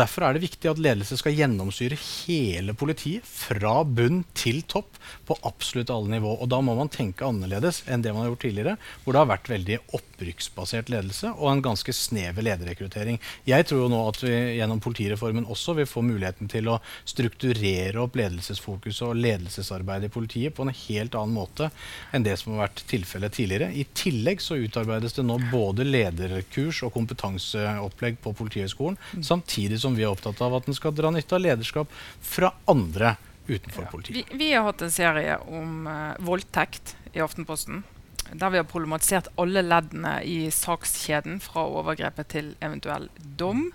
Derfor 0.00 0.26
er 0.26 0.36
det 0.36 0.44
viktig 0.44 0.70
at 0.70 0.80
ledelse 0.82 1.18
skal 1.20 1.36
gjennomsyre 1.36 1.98
hele 2.00 2.74
politiet, 2.74 3.26
fra 3.26 3.80
bunn 3.84 4.24
til 4.34 4.62
topp, 4.70 4.98
på 5.26 5.36
absolutt 5.46 5.90
alle 5.92 6.16
nivå. 6.16 6.34
Og 6.42 6.50
da 6.50 6.60
må 6.64 6.74
man 6.78 6.90
tenke 6.92 7.26
annerledes 7.26 7.82
enn 7.90 8.02
det 8.02 8.14
man 8.14 8.24
har 8.24 8.32
gjort 8.32 8.44
tidligere, 8.46 8.76
hvor 9.04 9.14
det 9.14 9.22
har 9.22 9.30
vært 9.30 9.50
veldig 9.52 9.78
opprykksbasert 9.98 10.90
ledelse 10.92 11.32
og 11.36 11.50
en 11.52 11.64
ganske 11.64 11.94
snever 11.94 12.46
lederrekruttering. 12.46 13.20
Jeg 13.48 13.66
tror 13.68 13.84
jo 13.84 13.90
nå 13.92 14.00
at 14.08 14.20
vi 14.24 14.34
gjennom 14.58 14.82
politireformen 14.82 15.46
også 15.46 15.59
vil 15.76 15.88
få 15.88 16.02
muligheten 16.04 16.50
til 16.50 16.68
å 16.72 16.78
strukturere 17.08 18.00
opp 18.02 18.18
ledelsesfokus 18.18 19.02
og 19.06 19.16
ledelsesarbeid 19.20 20.06
i 20.08 20.12
politiet 20.12 20.56
på 20.56 20.66
en 20.66 20.74
helt 20.74 21.16
annen 21.18 21.36
måte 21.36 21.70
enn 22.14 22.26
det 22.26 22.36
som 22.40 22.54
har 22.54 22.66
vært 22.66 22.84
tilfellet 22.90 23.36
tidligere. 23.36 23.70
I 23.72 23.86
tillegg 23.96 24.42
så 24.44 24.58
utarbeides 24.60 25.16
det 25.18 25.26
nå 25.26 25.38
både 25.52 25.86
lederkurs 25.86 26.82
og 26.86 26.94
kompetanseopplegg 26.96 28.20
på 28.24 28.34
Politihøgskolen, 28.40 28.98
mm. 29.14 29.24
samtidig 29.26 29.80
som 29.82 29.96
vi 29.96 30.06
er 30.06 30.12
opptatt 30.12 30.40
av 30.44 30.58
at 30.58 30.68
en 30.68 30.76
skal 30.76 30.94
dra 30.96 31.12
nytte 31.14 31.36
av 31.36 31.44
lederskap 31.44 31.92
fra 32.24 32.52
andre 32.70 33.16
utenfor 33.46 33.88
politiet. 33.90 34.26
Vi, 34.30 34.38
vi, 34.38 34.52
har 34.54 34.68
hatt 34.68 34.84
en 34.86 34.92
serie 34.94 35.38
om 35.50 35.88
uh, 35.88 36.14
voldtekt 36.24 36.96
i 37.12 37.22
Aftenposten 37.24 37.82
der 38.32 38.50
vi 38.50 38.60
har 38.60 38.68
problematisert 38.68 39.30
alle 39.40 39.62
leddene 39.64 40.20
i 40.22 40.50
sakskjeden 40.54 41.40
fra 41.42 41.64
overgrepet 41.66 42.30
til 42.30 42.52
eventuell 42.62 43.08
dom. 43.18 43.70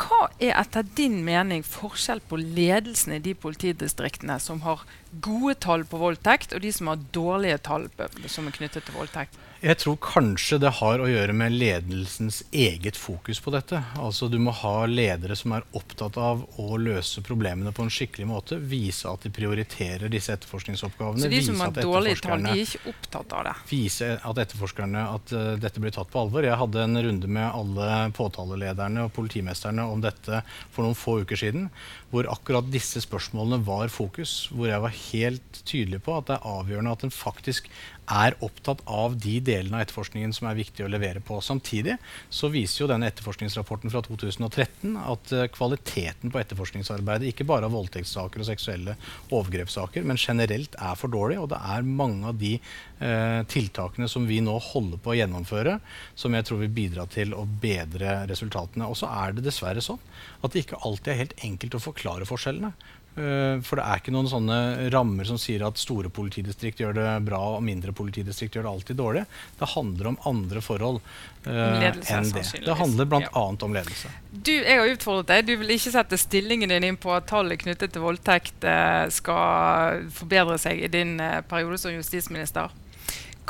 Hva 0.00 0.30
er 0.40 0.54
etter 0.56 0.86
din 0.96 1.20
mening 1.26 1.64
forskjell 1.66 2.22
på 2.30 2.38
ledelsen 2.40 3.18
i 3.18 3.22
de 3.24 3.34
politidistriktene 3.36 4.38
som 4.40 4.62
har 4.64 4.86
gode 5.10 5.56
tall 5.62 5.84
på 5.84 5.98
voldtekt, 6.00 6.54
og 6.54 6.62
de 6.64 6.72
som 6.72 6.90
har 6.92 7.06
dårlige 7.14 7.58
tall 7.66 7.88
som 8.26 8.48
er 8.48 8.56
knyttet 8.56 8.86
til 8.86 8.98
voldtekt? 8.98 9.38
Jeg 9.60 9.76
tror 9.76 9.98
kanskje 10.00 10.56
det 10.56 10.70
har 10.78 11.02
å 11.04 11.06
gjøre 11.10 11.34
med 11.36 11.52
ledelsens 11.52 12.38
eget 12.48 12.96
fokus 12.96 13.42
på 13.44 13.52
dette. 13.52 13.76
Altså 14.00 14.30
Du 14.32 14.38
må 14.40 14.54
ha 14.56 14.86
ledere 14.88 15.36
som 15.36 15.52
er 15.52 15.66
opptatt 15.76 16.16
av 16.16 16.46
å 16.56 16.78
løse 16.80 17.20
problemene 17.20 17.68
på 17.76 17.84
en 17.84 17.92
skikkelig 17.92 18.28
måte. 18.30 18.56
Vise 18.56 19.10
at 19.12 19.26
de 19.26 19.32
prioriterer 19.36 20.08
disse 20.08 20.32
etterforskningsoppgavene. 20.32 21.20
Så 21.26 21.28
de 21.28 21.42
som 21.44 21.60
har 21.60 21.76
dårlige 21.76 22.22
tall, 22.24 22.46
de 22.46 22.54
er 22.54 22.62
ikke 22.64 22.94
opptatt 22.94 23.34
av 23.36 23.44
det? 23.50 23.54
Vise 23.68 24.08
at 24.16 24.40
etterforskerne 24.46 25.04
at 25.18 25.36
uh, 25.36 25.52
dette 25.60 25.84
blir 25.84 25.92
tatt 25.92 26.08
på 26.08 26.24
alvor. 26.24 26.48
Jeg 26.48 26.56
hadde 26.62 26.86
en 26.86 27.02
runde 27.10 27.28
med 27.28 27.44
alle 27.50 28.00
påtalelederne 28.16 29.04
og 29.04 29.12
politimesterne 29.18 29.84
om 29.84 30.00
dette 30.00 30.40
for 30.72 30.88
noen 30.88 30.96
få 30.96 31.18
uker 31.26 31.44
siden. 31.44 31.68
Hvor 32.08 32.32
akkurat 32.32 32.72
disse 32.72 33.04
spørsmålene 33.04 33.60
var 33.68 33.92
fokus. 33.92 34.46
Hvor 34.56 34.72
jeg 34.72 34.80
var 34.88 34.96
helt 35.10 35.62
tydelig 35.68 36.02
på 36.06 36.18
at 36.18 36.28
det 36.28 36.36
er 36.36 36.50
avgjørende 36.50 36.92
at 36.96 37.06
en 37.06 37.14
faktisk 37.14 37.70
er 38.10 38.34
opptatt 38.42 38.80
av 38.90 39.14
de 39.22 39.36
delene 39.44 39.78
av 39.78 39.84
etterforskningen 39.84 40.32
som 40.34 40.48
er 40.50 40.58
viktig 40.58 40.82
å 40.84 40.90
levere 40.90 41.22
på. 41.22 41.38
Samtidig 41.44 41.96
så 42.32 42.50
viser 42.50 42.82
jo 42.82 42.88
denne 42.90 43.06
etterforskningsrapporten 43.10 43.92
fra 43.92 44.02
2013 44.06 44.96
at 44.98 45.34
uh, 45.36 45.44
kvaliteten 45.54 46.32
på 46.32 46.40
etterforskningsarbeidet, 46.42 47.30
ikke 47.30 47.46
bare 47.48 47.68
av 47.68 47.76
voldtektssaker 47.76 48.42
og 48.42 48.48
seksuelle 48.50 48.96
overgrepssaker, 49.30 50.06
men 50.06 50.18
generelt 50.20 50.74
er 50.74 50.98
for 50.98 51.12
dårlig. 51.12 51.38
Og 51.40 51.50
det 51.52 51.60
er 51.60 51.86
mange 51.86 52.30
av 52.30 52.38
de 52.40 52.56
eh, 52.56 53.40
tiltakene 53.50 54.08
som 54.10 54.26
vi 54.28 54.40
nå 54.44 54.56
holder 54.70 55.00
på 55.02 55.12
å 55.12 55.18
gjennomføre, 55.18 55.78
som 56.18 56.34
jeg 56.34 56.46
tror 56.48 56.62
vil 56.64 56.74
bidra 56.74 57.06
til 57.10 57.34
å 57.36 57.46
bedre 57.62 58.24
resultatene. 58.30 58.88
Og 58.90 58.98
så 58.98 59.10
er 59.10 59.36
det 59.36 59.46
dessverre 59.46 59.84
sånn 59.84 60.00
at 60.40 60.52
det 60.52 60.64
ikke 60.64 60.80
alltid 60.86 61.12
er 61.12 61.22
helt 61.22 61.44
enkelt 61.46 61.78
å 61.78 61.84
forklare 61.90 62.28
forskjellene. 62.28 62.72
Eh, 63.20 63.60
for 63.66 63.76
det 63.76 63.84
er 63.84 64.00
ikke 64.00 64.12
noen 64.14 64.28
sånne 64.30 64.56
rammer 64.94 65.26
som 65.28 65.38
sier 65.40 65.62
at 65.66 65.80
store 65.80 66.08
politidistrikt 66.14 66.80
gjør 66.80 66.96
det 66.96 67.08
bra 67.26 67.40
og 67.56 67.64
mindre 67.66 67.92
politidistrikt 67.96 68.56
gjør 68.56 68.66
det 68.66 68.72
alltid 68.72 69.00
dårlig. 69.00 69.24
Det 69.58 69.68
handler 69.74 70.10
om 70.12 70.18
andre 70.30 70.62
forhold 70.64 71.00
uh, 71.46 71.84
enn 71.84 72.32
det. 72.32 72.44
Det 72.64 72.76
handler 72.78 73.08
bl.a. 73.10 73.22
Ja. 73.26 73.44
om 73.66 73.76
ledelse. 73.76 74.12
Du, 74.30 74.52
jeg 74.54 74.80
har 74.80 74.92
utfordret 74.94 75.32
deg. 75.32 75.48
Du 75.50 75.54
vil 75.60 75.76
ikke 75.76 75.92
sette 75.92 76.20
stillingen 76.20 76.72
din 76.72 76.86
inn 76.86 77.00
på 77.00 77.12
at 77.16 77.28
tallet 77.30 77.60
knyttet 77.60 77.92
til 77.94 78.06
voldtekt 78.06 78.64
uh, 78.64 79.06
skal 79.12 80.06
forbedre 80.16 80.56
seg 80.62 80.80
i 80.86 80.92
din 80.92 81.18
uh, 81.20 81.40
periode 81.50 81.80
som 81.82 81.94
justisminister. 81.94 82.72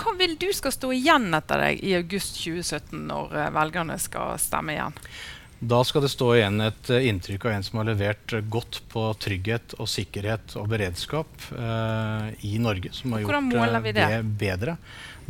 Hva 0.01 0.15
vil 0.17 0.39
du 0.41 0.49
skal 0.57 0.73
stå 0.73 0.95
igjen 0.97 1.29
etter 1.37 1.61
deg 1.61 1.83
i 1.85 1.93
august 1.99 2.41
2017 2.41 3.05
når 3.11 3.35
velgerne 3.53 3.99
skal 4.01 4.39
stemme 4.41 4.73
igjen? 4.73 4.97
Da 5.61 5.83
skal 5.85 6.01
det 6.03 6.09
stå 6.09 6.31
igjen 6.39 6.63
et 6.65 6.89
uh, 6.89 7.03
inntrykk 7.05 7.45
av 7.45 7.53
en 7.53 7.65
som 7.67 7.79
har 7.83 7.91
levert 7.91 8.33
uh, 8.33 8.41
godt 8.41 8.79
på 8.89 9.03
trygghet 9.21 9.75
og 9.77 9.91
sikkerhet 9.93 10.55
og 10.57 10.71
beredskap 10.73 11.29
uh, 11.53 12.33
i 12.49 12.55
Norge. 12.63 12.95
Som 12.97 13.13
har 13.13 13.27
Hvordan 13.27 13.51
gjort 13.53 13.91
det? 13.91 13.93
det 14.01 14.23
bedre. 14.41 14.79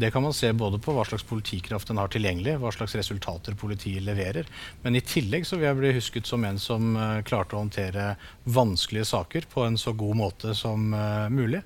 Det 0.00 0.12
kan 0.14 0.22
man 0.22 0.32
se 0.32 0.52
både 0.54 0.78
på 0.80 0.94
hva 0.94 1.02
slags 1.04 1.26
politikraft 1.26 1.90
den 1.90 1.98
har 1.98 2.12
tilgjengelig, 2.14 2.60
hva 2.62 2.70
slags 2.72 2.94
resultater 2.96 3.58
politiet 3.58 4.06
leverer. 4.06 4.46
Men 4.84 4.96
i 4.96 5.02
tillegg 5.02 5.44
så 5.44 5.58
vil 5.58 5.66
jeg 5.66 5.80
bli 5.80 5.90
husket 5.98 6.30
som 6.30 6.46
en 6.46 6.62
som 6.62 6.94
klarte 7.26 7.58
å 7.58 7.60
håndtere 7.60 8.14
vanskelige 8.48 9.10
saker 9.10 9.50
på 9.50 9.66
en 9.66 9.76
så 9.76 9.92
god 9.98 10.16
måte 10.22 10.54
som 10.56 10.88
mulig. 11.34 11.60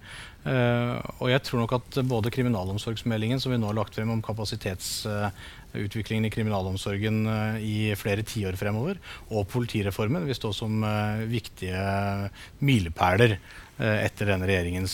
Uh, 0.44 1.00
og 1.24 1.30
jeg 1.32 1.40
tror 1.46 1.62
nok 1.62 1.72
at 1.78 1.98
både 2.04 2.28
kriminalomsorgsmeldingen 2.34 3.40
som 3.40 3.54
vi 3.54 3.56
nå 3.56 3.70
har 3.70 3.78
lagt 3.78 3.96
frem 3.96 4.10
om 4.12 4.20
kapasitetsutviklingen 4.24 6.26
uh, 6.26 6.28
i 6.28 6.32
kriminalomsorgen 6.34 7.22
uh, 7.24 7.56
i 7.64 7.94
flere 7.96 8.26
tiår 8.28 8.58
fremover, 8.60 9.00
og 9.32 9.48
politireformen 9.48 10.28
vil 10.28 10.36
stå 10.36 10.52
som 10.52 10.84
viktige 11.30 11.80
milepæler 12.60 13.38
etter 13.74 14.28
denne 14.30 14.46
regjeringens 14.46 14.92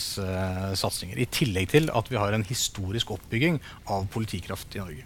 satsinger. 0.79 1.19
I 1.21 1.29
tillegg 1.29 1.69
til 1.69 1.91
at 1.93 2.07
vi 2.09 2.17
har 2.17 2.33
en 2.33 2.47
historisk 2.47 3.11
oppbygging 3.13 3.59
av 3.93 4.07
politikraft 4.09 4.73
i 4.73 4.81
Norge. 4.81 5.05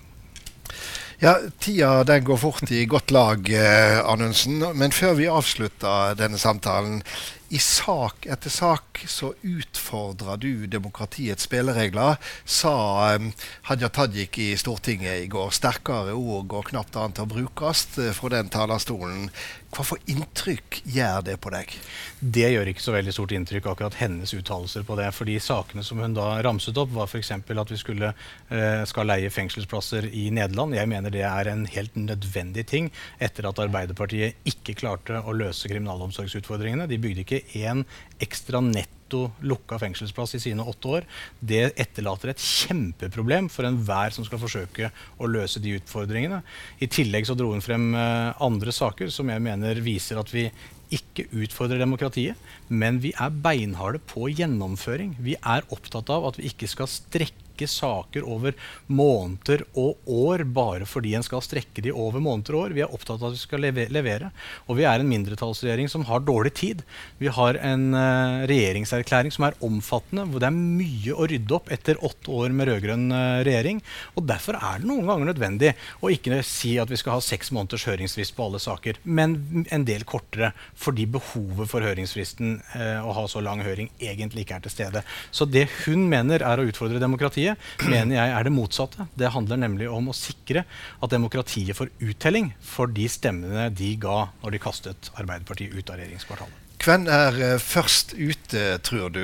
Ja, 1.19 1.38
Tida 1.60 2.03
den 2.03 2.25
går 2.27 2.38
fort 2.38 2.71
i 2.71 2.86
godt 2.86 3.12
lag, 3.15 3.49
eh, 3.49 3.99
Anundsen. 4.03 4.60
Men 4.75 4.91
før 4.91 5.15
vi 5.15 5.31
avslutter 5.31 6.15
denne 6.19 6.38
samtalen. 6.38 7.01
I 7.49 7.60
sak 7.60 8.25
etter 8.25 8.49
sak 8.49 9.03
så 9.08 9.34
utfordrer 9.41 10.38
du 10.38 10.65
demokratiets 10.67 11.45
spilleregler, 11.45 12.17
sa 12.45 12.73
um, 13.15 13.29
Hadia 13.69 13.89
Tajik 13.89 14.39
i 14.41 14.47
Stortinget 14.58 15.21
i 15.21 15.27
går. 15.29 15.51
Sterkere 15.53 16.15
ord 16.17 16.47
går 16.49 16.71
knapt 16.71 16.97
an 16.97 17.13
til 17.13 17.27
å 17.27 17.34
brukes 17.36 17.86
uh, 17.99 18.10
fra 18.17 18.34
den 18.34 18.49
talerstolen. 18.49 19.29
Hva 19.75 19.84
for 19.84 20.01
inntrykk 20.10 20.79
gjør 20.88 21.21
det 21.27 21.36
på 21.43 21.51
deg? 21.51 21.71
Det 22.19 22.47
gjør 22.47 22.69
ikke 22.71 22.81
så 22.81 22.93
veldig 22.95 23.13
stort 23.13 23.34
inntrykk, 23.36 23.65
akkurat 23.67 23.97
hennes 23.99 24.31
uttalelser 24.34 24.86
på 24.88 24.95
det. 24.97 25.10
For 25.13 25.27
de 25.29 25.36
sakene 25.43 25.84
som 25.86 25.99
hun 26.01 26.15
da 26.15 26.29
ramset 26.45 26.77
opp, 26.81 26.93
var 26.95 27.12
f.eks. 27.12 27.34
at 27.36 27.73
vi 27.73 27.77
skulle, 27.77 28.13
uh, 28.49 28.84
skal 28.89 29.12
leie 29.12 29.29
fengselsplasser 29.29 30.10
i 30.10 30.31
Nederland. 30.34 30.79
Jeg 30.79 30.89
mener 30.89 31.13
det 31.13 31.25
er 31.29 31.51
en 31.51 31.67
helt 31.69 31.99
nødvendig 31.99 32.65
ting 32.71 32.89
etter 33.21 33.51
at 33.51 33.62
Arbeiderpartiet 33.62 34.41
ikke 34.49 34.79
klarte 34.79 35.21
å 35.21 35.36
løse 35.36 35.69
kriminalomsorgsutfordringene. 35.69 36.89
De 36.89 37.01
bygde 37.01 37.25
ikke 37.25 37.35
én 37.58 37.84
ekstra 38.24 38.62
netto 38.63 39.30
lukka 39.45 39.78
fengselsplass 39.80 40.36
i 40.38 40.41
sine 40.43 40.65
åtte 40.65 40.91
år. 40.98 41.08
Det 41.39 41.67
etterlater 41.82 42.32
et 42.34 42.41
kjempeproblem 42.41 43.50
for 43.54 43.67
enhver 43.67 44.15
som 44.15 44.26
skal 44.28 44.41
forsøke 44.41 44.89
å 45.17 45.30
løse 45.30 45.62
de 45.63 45.76
utfordringene. 45.78 46.41
I 46.82 46.89
tillegg 46.91 47.28
så 47.30 47.38
dro 47.38 47.52
hun 47.54 47.63
frem 47.63 47.91
uh, 47.93 48.34
andre 48.43 48.74
saker 48.76 49.13
som 49.13 49.30
jeg 49.32 49.45
mener 49.45 49.84
viser 49.86 50.19
at 50.21 50.34
vi 50.34 50.50
ikke 50.93 51.26
utfordrer 51.34 51.82
demokratiet, 51.82 52.38
men 52.69 53.00
vi 53.02 53.12
er 53.17 53.34
beinharde 53.45 54.02
på 54.06 54.30
gjennomføring. 54.30 55.15
Vi 55.21 55.38
er 55.41 55.65
opptatt 55.74 56.12
av 56.13 56.30
at 56.30 56.38
vi 56.39 56.50
ikke 56.52 56.69
skal 56.69 56.89
strekke 56.91 57.44
strekke 57.56 57.68
saker 57.72 58.26
over 58.28 58.54
måneder 58.88 59.63
og 59.76 59.98
år 60.08 60.44
bare 60.44 60.86
fordi 60.86 61.15
en 61.15 61.24
skal 61.24 61.41
strekke 61.44 61.82
de 61.82 61.91
over 61.91 62.20
måneder 62.20 62.56
og 62.56 62.65
år. 62.65 62.76
Vi 62.76 62.84
er 62.84 62.91
opptatt 62.91 63.22
av 63.22 63.32
at 63.32 63.36
vi 63.36 63.41
skal 63.41 63.63
levere. 63.63 64.32
Og 64.68 64.78
vi 64.78 64.86
er 64.86 65.00
en 65.00 65.08
mindretallsregjering 65.10 65.89
som 65.89 66.06
har 66.06 66.20
dårlig 66.20 66.54
tid. 66.54 66.84
Vi 67.20 67.28
har 67.28 67.56
en 67.56 67.94
uh, 67.94 68.46
regjeringserklæring 68.48 69.32
som 69.32 69.48
er 69.48 69.58
omfattende, 69.63 70.26
hvor 70.28 70.39
det 70.39 70.50
er 70.50 70.56
mye 70.56 71.15
å 71.15 71.28
rydde 71.28 71.56
opp 71.56 71.72
etter 71.72 72.02
åtte 72.04 72.32
år 72.32 72.52
med 72.52 72.70
rød-grønn 72.70 73.08
uh, 73.12 73.44
regjering. 73.46 73.82
Og 74.15 74.28
derfor 74.28 74.60
er 74.60 74.82
det 74.82 74.89
noen 74.89 75.08
ganger 75.08 75.32
nødvendig 75.32 75.74
å 76.02 76.12
ikke 76.12 76.41
si 76.46 76.76
at 76.82 76.91
vi 76.91 77.00
skal 77.00 77.18
ha 77.18 77.24
seks 77.24 77.54
måneders 77.56 77.88
høringsfrist 77.88 78.36
på 78.36 78.50
alle 78.50 78.62
saker, 78.62 79.00
men 79.04 79.65
en 79.72 79.88
del 79.88 80.04
kortere, 80.08 80.52
fordi 80.76 81.08
behovet 81.08 81.70
for 81.72 81.86
høringsfristen 81.86 82.60
uh, 82.76 83.06
å 83.06 83.15
ha 83.15 83.28
så 83.32 83.44
lang 83.46 83.63
høring 83.65 83.91
egentlig 84.02 84.46
ikke 84.46 84.60
er 84.60 84.68
til 84.68 84.76
stede. 84.76 85.06
Så 85.32 85.48
det 85.50 85.68
hun 85.86 86.08
mener 86.12 86.44
er 86.46 86.60
å 86.60 86.68
utfordre 86.68 87.02
demokratiet, 87.02 87.44
mener 87.86 88.17
jeg 88.17 88.34
er 88.36 88.47
det 88.47 88.53
motsatte. 88.55 89.08
Det 89.17 89.31
handler 89.34 89.62
nemlig 89.62 89.89
om 89.91 90.12
å 90.12 90.17
sikre 90.17 90.65
at 90.65 91.13
demokratiet 91.13 91.77
får 91.77 91.93
uttelling 92.03 92.51
for 92.63 92.91
de 92.91 93.08
stemmene 93.12 93.69
de 93.75 93.93
ga 94.01 94.25
når 94.43 94.55
de 94.55 94.63
kastet 94.63 95.12
Arbeiderpartiet 95.15 95.75
ut 95.75 95.91
av 95.91 96.01
regjeringskvartalet. 96.01 96.62
Hvem 96.86 97.08
er 97.10 97.38
eh, 97.41 97.62
først 97.62 98.13
ute, 98.17 98.65
tror 98.86 99.13
du? 99.13 99.23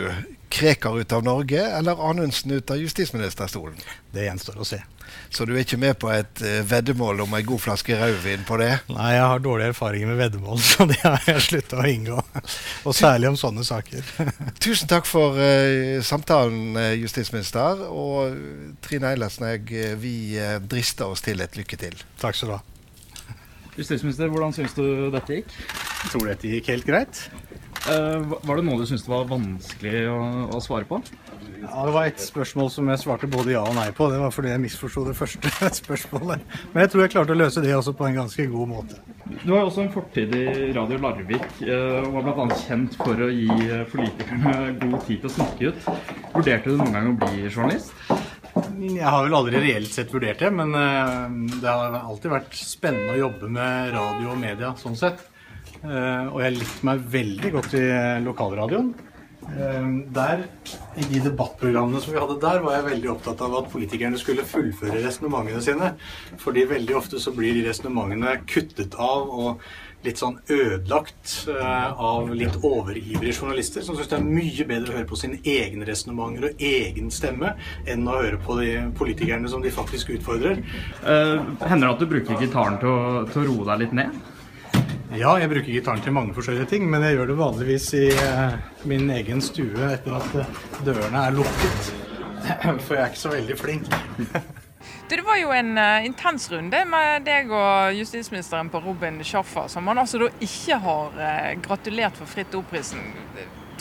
Krekar 0.51 0.99
ut 0.99 1.11
av 1.15 1.23
Norge 1.23 1.61
eller 1.77 2.09
Anundsen 2.09 2.51
ut 2.51 2.71
av 2.71 2.77
justisministerstolen? 2.77 3.77
Det 4.11 4.25
gjenstår 4.25 4.59
å 4.59 4.65
se. 4.67 4.81
Så 5.31 5.45
du 5.47 5.53
er 5.53 5.63
ikke 5.63 5.79
med 5.79 5.97
på 5.99 6.09
et 6.11 6.41
uh, 6.43 6.59
veddemål 6.67 7.23
om 7.23 7.35
ei 7.37 7.43
god 7.47 7.61
flaske 7.63 7.95
rødvin 7.95 8.43
på 8.47 8.57
det? 8.59 8.69
Nei, 8.91 9.13
jeg 9.15 9.23
har 9.31 9.43
dårlige 9.43 9.71
erfaringer 9.73 10.11
med 10.11 10.19
veddemål, 10.19 10.59
så 10.71 10.87
det 10.91 10.99
har 11.03 11.23
jeg 11.27 11.45
slutta 11.47 11.79
å 11.79 11.87
inngå. 11.87 12.17
Og 12.87 12.95
særlig 12.95 13.31
om 13.31 13.39
sånne 13.39 13.63
saker. 13.67 14.11
Tusen 14.65 14.91
takk 14.91 15.07
for 15.07 15.39
uh, 15.39 16.01
samtalen, 16.03 16.75
justisminister. 16.99 17.85
Og 17.87 18.75
Trine 18.83 19.13
Eilertsen 19.13 19.47
og 19.47 19.55
jeg, 19.55 19.95
vi 20.03 20.15
uh, 20.35 20.57
drister 20.59 21.11
oss 21.11 21.23
til 21.23 21.43
et 21.43 21.55
lykke 21.59 21.79
til. 21.79 21.95
Takk 22.21 22.37
skal 22.39 22.53
du 22.53 22.57
ha. 22.57 22.63
Justisminister, 23.79 24.27
hvordan 24.27 24.51
syns 24.55 24.75
du 24.75 24.83
dette 25.13 25.39
gikk? 25.39 25.55
Jeg 25.55 26.11
tror 26.11 26.27
dette 26.27 26.55
gikk 26.57 26.73
helt 26.73 26.87
greit. 26.87 27.23
Uh, 27.81 28.35
var 28.45 28.59
det 28.59 28.63
noe 28.67 28.77
du 28.77 28.85
syntes 28.85 29.07
var 29.09 29.23
vanskelig 29.29 30.03
å, 30.11 30.17
å, 30.53 30.59
svare 30.61 30.85
på? 30.85 30.99
Ja, 31.61 31.85
Det 31.87 31.93
var 31.95 32.09
et 32.09 32.21
spørsmål 32.21 32.69
som 32.73 32.89
jeg 32.91 33.01
svarte 33.01 33.29
både 33.31 33.55
ja 33.55 33.63
og 33.65 33.73
nei 33.77 33.87
på. 33.97 34.09
Det 34.11 34.19
var 34.21 34.33
fordi 34.33 34.51
jeg 34.51 34.61
misforsto 34.61 35.05
det 35.07 35.15
første 35.17 35.49
spørsmålet. 35.81 36.45
Men 36.73 36.85
jeg 36.85 36.93
tror 36.93 37.03
jeg 37.03 37.13
klarte 37.15 37.33
å 37.33 37.39
løse 37.39 37.63
det 37.65 37.73
også 37.77 37.95
på 37.97 38.05
en 38.05 38.19
ganske 38.21 38.45
god 38.53 38.69
måte. 38.69 38.99
Du 39.31 39.53
har 39.53 39.63
jo 39.63 39.71
også 39.71 39.85
en 39.85 39.93
fortid 39.93 40.35
i 40.37 40.45
Radio 40.77 40.99
Larvik 41.01 41.47
uh, 41.63 42.03
og 42.03 42.19
var 42.19 42.29
bl.a. 42.29 42.59
kjent 42.67 42.99
for 43.01 43.25
å 43.25 43.31
gi 43.33 43.49
politikerne 43.93 44.57
god 44.83 44.99
tid 45.07 45.23
til 45.23 45.31
å 45.31 45.35
snakke 45.39 45.71
ut. 45.71 45.89
Vurderte 46.35 46.69
du 46.69 46.77
noen 46.77 46.99
gang 46.99 47.09
å 47.13 47.17
bli 47.25 47.47
journalist? 47.49 47.95
Jeg 48.81 49.07
har 49.07 49.23
vel 49.25 49.35
aldri 49.35 49.59
reelt 49.63 49.93
sett 49.93 50.11
vurdert 50.13 50.41
det, 50.43 50.49
men 50.53 50.73
eh, 50.75 51.57
det 51.61 51.69
har 51.69 51.95
alltid 52.01 52.33
vært 52.33 52.55
spennende 52.57 53.15
å 53.15 53.21
jobbe 53.25 53.49
med 53.51 53.93
radio 53.95 54.33
og 54.33 54.41
media 54.41 54.73
sånn 54.79 54.97
sett. 54.99 55.21
Eh, 55.81 56.25
og 56.29 56.41
jeg 56.43 56.59
likte 56.59 56.87
meg 56.87 57.07
veldig 57.15 57.53
godt 57.55 57.77
i 57.79 57.85
lokalradioen. 58.25 58.91
Eh, 59.41 59.87
der, 60.13 60.43
I 61.01 61.07
de 61.09 61.21
debattprogrammene 61.25 62.01
som 62.03 62.13
vi 62.13 62.21
hadde 62.21 62.39
der, 62.43 62.61
var 62.61 62.77
jeg 62.77 62.89
veldig 62.89 63.13
opptatt 63.15 63.41
av 63.45 63.55
at 63.63 63.71
politikerne 63.73 64.19
skulle 64.21 64.45
fullføre 64.47 65.01
resonnementene 65.01 65.63
sine. 65.65 65.93
Fordi 66.41 66.67
veldig 66.69 66.99
ofte 66.99 67.21
så 67.21 67.33
blir 67.35 67.57
de 67.57 67.69
resonnementene 67.69 68.41
kuttet 68.49 68.99
av. 68.99 69.31
og 69.31 69.71
litt 70.05 70.17
sånn 70.17 70.39
ødelagt 70.49 71.33
av 71.53 72.31
litt 72.33 72.55
overivrige 72.65 73.35
journalister 73.35 73.83
som 73.85 73.97
syns 73.97 74.09
det 74.09 74.17
er 74.17 74.25
mye 74.25 74.65
bedre 74.65 74.93
å 74.93 74.97
høre 74.97 75.09
på 75.09 75.19
sine 75.19 75.37
egne 75.45 75.85
resonnementer 75.85 76.47
og 76.49 76.63
egen 76.71 77.11
stemme 77.13 77.53
enn 77.85 78.07
å 78.09 78.17
høre 78.17 78.41
på 78.41 78.57
de 78.61 78.71
politikerne 78.97 79.51
som 79.51 79.61
de 79.61 79.73
faktisk 79.73 80.13
utfordrer. 80.17 80.63
Uh, 81.05 81.45
hender 81.61 81.85
det 81.85 81.93
at 81.93 82.01
du 82.01 82.09
bruker 82.09 82.41
gitaren 82.41 82.81
til 82.81 82.89
å, 82.89 83.01
til 83.29 83.43
å 83.43 83.47
roe 83.51 83.69
deg 83.71 83.83
litt 83.85 83.97
ned? 84.01 84.21
Ja, 85.11 85.33
jeg 85.41 85.49
bruker 85.51 85.67
gitaren 85.67 85.99
til 85.99 86.13
mange 86.15 86.31
forskjellige 86.31 86.69
ting, 86.71 86.85
men 86.87 87.03
jeg 87.03 87.17
gjør 87.17 87.33
det 87.33 87.35
vanligvis 87.35 87.87
i 87.99 88.05
uh, 88.15 88.53
min 88.87 89.09
egen 89.11 89.41
stue 89.43 89.89
etter 89.91 90.15
at 90.15 90.85
dørene 90.87 91.25
er 91.27 91.35
lukket. 91.35 91.89
For 92.85 92.95
jeg 92.95 93.01
er 93.01 93.09
ikke 93.11 93.19
så 93.19 93.33
veldig 93.33 93.57
flink. 93.59 93.91
Det 95.11 95.19
var 95.27 95.35
jo 95.41 95.51
en 95.51 95.75
uh, 95.75 96.05
intens 96.07 96.47
runde 96.53 96.79
med 96.87 97.25
deg 97.27 97.51
og 97.51 97.91
justisministeren 97.99 98.71
på 98.71 98.79
Robin 98.85 99.19
Schaffer, 99.27 99.67
som 99.67 99.91
han 99.91 99.99
altså 99.99 100.21
da 100.23 100.29
ikke 100.39 100.79
har 100.79 101.19
gratulert 101.59 102.15
for 102.15 102.31
Fritt 102.31 102.55
Ord-prisen. 102.55 103.03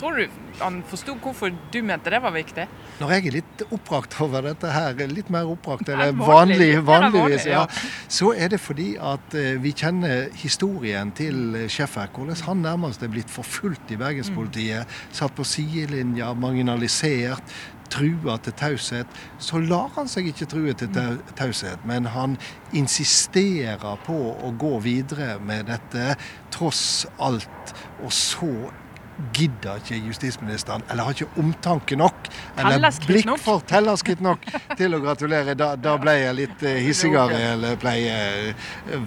Tror 0.01 0.15
du 0.17 0.29
han 0.57 0.79
forsto 0.89 1.13
hvorfor 1.21 1.51
du 1.73 1.77
mente 1.85 2.09
det 2.09 2.19
var 2.23 2.33
viktig? 2.33 2.63
Når 2.97 3.11
jeg 3.13 3.25
er 3.29 3.35
litt 3.35 3.63
oppbrakt 3.67 4.15
over 4.25 4.47
dette 4.47 4.71
her, 4.73 4.97
litt 5.11 5.29
mer 5.33 5.49
oppbrakt 5.51 5.91
enn 5.93 6.01
det 6.01 6.15
vanlig, 6.17 6.69
vanligvis, 6.87 7.45
ja, 7.51 7.67
så 8.09 8.31
er 8.33 8.49
det 8.49 8.57
fordi 8.63 8.95
at 8.97 9.37
uh, 9.37 9.51
vi 9.61 9.75
kjenner 9.77 10.31
historien 10.41 11.13
til 11.13 11.67
Schäffer. 11.69 12.09
Hvordan 12.15 12.41
han 12.47 12.65
nærmest 12.65 13.05
er 13.05 13.13
blitt 13.13 13.29
forfulgt 13.29 13.93
i 13.93 13.99
bergenspolitiet. 14.01 14.89
Mm. 14.89 15.13
Satt 15.21 15.37
på 15.37 15.45
sidelinja, 15.45 16.33
marginalisert 16.33 17.53
trua 17.91 18.39
til 18.41 18.55
taushet, 18.57 19.17
så 19.37 19.59
lar 19.61 19.91
han 19.97 20.09
seg 20.09 20.31
ikke 20.31 20.49
true 20.49 20.73
til 20.79 20.89
taushet. 21.37 21.85
Men 21.85 22.09
han 22.09 22.37
insisterer 22.73 23.99
på 24.07 24.17
å 24.33 24.53
gå 24.57 24.77
videre 24.81 25.35
med 25.45 25.69
dette 25.69 26.15
tross 26.55 27.05
alt. 27.21 27.75
Og 28.01 28.13
så 28.15 28.53
gidder 29.33 29.79
ikke 29.81 29.97
justisministeren, 30.07 30.83
eller 30.89 31.03
har 31.07 31.15
ikke 31.15 31.41
omtanke 31.41 31.95
nok, 31.99 32.29
eller 32.57 32.87
blikk 33.05 33.29
for 33.41 33.63
tellerskritt 33.67 34.21
nok 34.23 34.45
til 34.79 34.95
å 34.95 35.01
gratulere. 35.03 35.55
Da, 35.57 35.73
da 35.79 35.95
ble 36.01 36.15
jeg 36.17 36.37
litt 36.39 36.65
uh, 36.65 36.71
hissigere 36.81 37.39
eller 37.51 37.77
pleier 37.81 38.51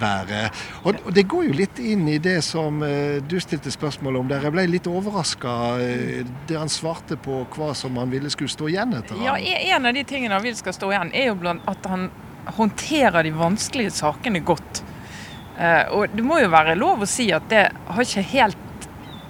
være. 0.00 0.44
Og, 0.84 1.00
og, 1.00 1.10
det 1.16 1.26
går 1.30 1.48
jo 1.48 1.56
litt 1.58 1.80
inn 1.82 2.06
i 2.10 2.18
det 2.22 2.38
som 2.46 2.82
uh, 2.84 3.18
du 3.24 3.36
stilte 3.42 3.72
spørsmål 3.74 4.20
om 4.22 4.30
der. 4.30 4.46
Jeg 4.46 4.54
ble 4.54 4.66
litt 4.70 4.90
overraska 4.90 5.54
eh, 5.82 6.34
han 6.54 6.70
svarte 6.70 7.16
på 7.20 7.42
hva 7.56 7.72
som 7.76 7.96
han 7.98 8.12
ville 8.12 8.30
skulle 8.32 8.52
stå 8.52 8.68
igjen 8.70 8.94
etter 8.96 9.18
ja, 9.24 9.34
En 9.74 9.88
av 9.88 9.96
de 9.96 10.04
tingene 10.06 10.36
han 10.36 10.44
vil 10.44 10.56
skal 10.56 10.76
stå 10.76 10.92
igjen, 10.92 11.12
er 11.16 11.30
jo 11.32 11.38
blant 11.40 11.64
at 11.70 11.88
han 11.90 12.08
håndterer 12.54 13.24
de 13.24 13.32
vanskelige 13.34 13.94
sakene 13.96 14.42
godt. 14.44 14.82
Og 15.94 16.12
det 16.12 16.24
må 16.26 16.40
jo 16.42 16.50
være 16.52 16.74
lov 16.76 17.04
å 17.04 17.08
si 17.08 17.28
at 17.32 17.46
det 17.48 17.62
har 17.72 18.04
ikke 18.04 18.24
helt 18.34 18.63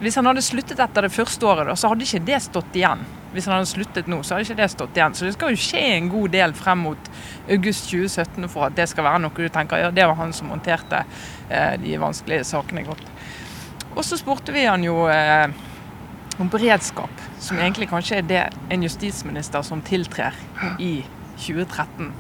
hvis 0.05 0.19
han 0.21 0.27
hadde 0.29 0.43
sluttet 0.45 0.81
etter 0.85 1.07
det 1.07 1.13
første 1.15 1.47
året, 1.49 1.71
så 1.81 1.89
hadde 1.89 2.05
ikke 2.05 2.27
det 2.27 2.41
stått 2.45 2.77
igjen. 2.77 3.05
Hvis 3.33 3.47
han 3.49 3.57
hadde 3.57 3.71
sluttet 3.71 4.09
nå, 4.11 4.19
så 4.23 4.37
hadde 4.37 4.47
ikke 4.47 4.59
det 4.59 4.69
stått 4.75 4.99
igjen. 4.99 5.17
Så 5.17 5.25
det 5.25 5.33
skal 5.35 5.55
jo 5.55 5.63
skje 5.65 5.81
en 5.95 6.11
god 6.13 6.35
del 6.35 6.55
frem 6.59 6.85
mot 6.85 7.11
august 7.49 7.89
2017 7.89 8.51
for 8.53 8.69
at 8.69 8.77
det 8.77 8.87
skal 8.91 9.09
være 9.09 9.23
noe 9.25 9.47
du 9.47 9.49
tenker 9.53 9.81
ja, 9.81 9.91
det 9.95 10.05
var 10.11 10.19
han 10.21 10.35
som 10.37 10.53
håndterte 10.53 11.03
eh, 11.49 11.75
de 11.81 11.97
vanskelige 12.03 12.45
sakene 12.53 12.85
godt. 12.87 13.09
Og 13.95 14.05
så 14.05 14.19
spurte 14.21 14.53
vi 14.55 14.67
han 14.69 14.85
jo 14.85 15.07
eh, 15.09 15.49
om 16.39 16.53
beredskap, 16.53 17.25
som 17.41 17.59
egentlig 17.59 17.89
kanskje 17.91 18.21
er 18.21 18.29
det 18.29 18.45
en 18.75 18.85
justisminister 18.85 19.65
som 19.65 19.83
tiltrer 19.87 20.37
i 20.83 20.99
2013 21.39 22.13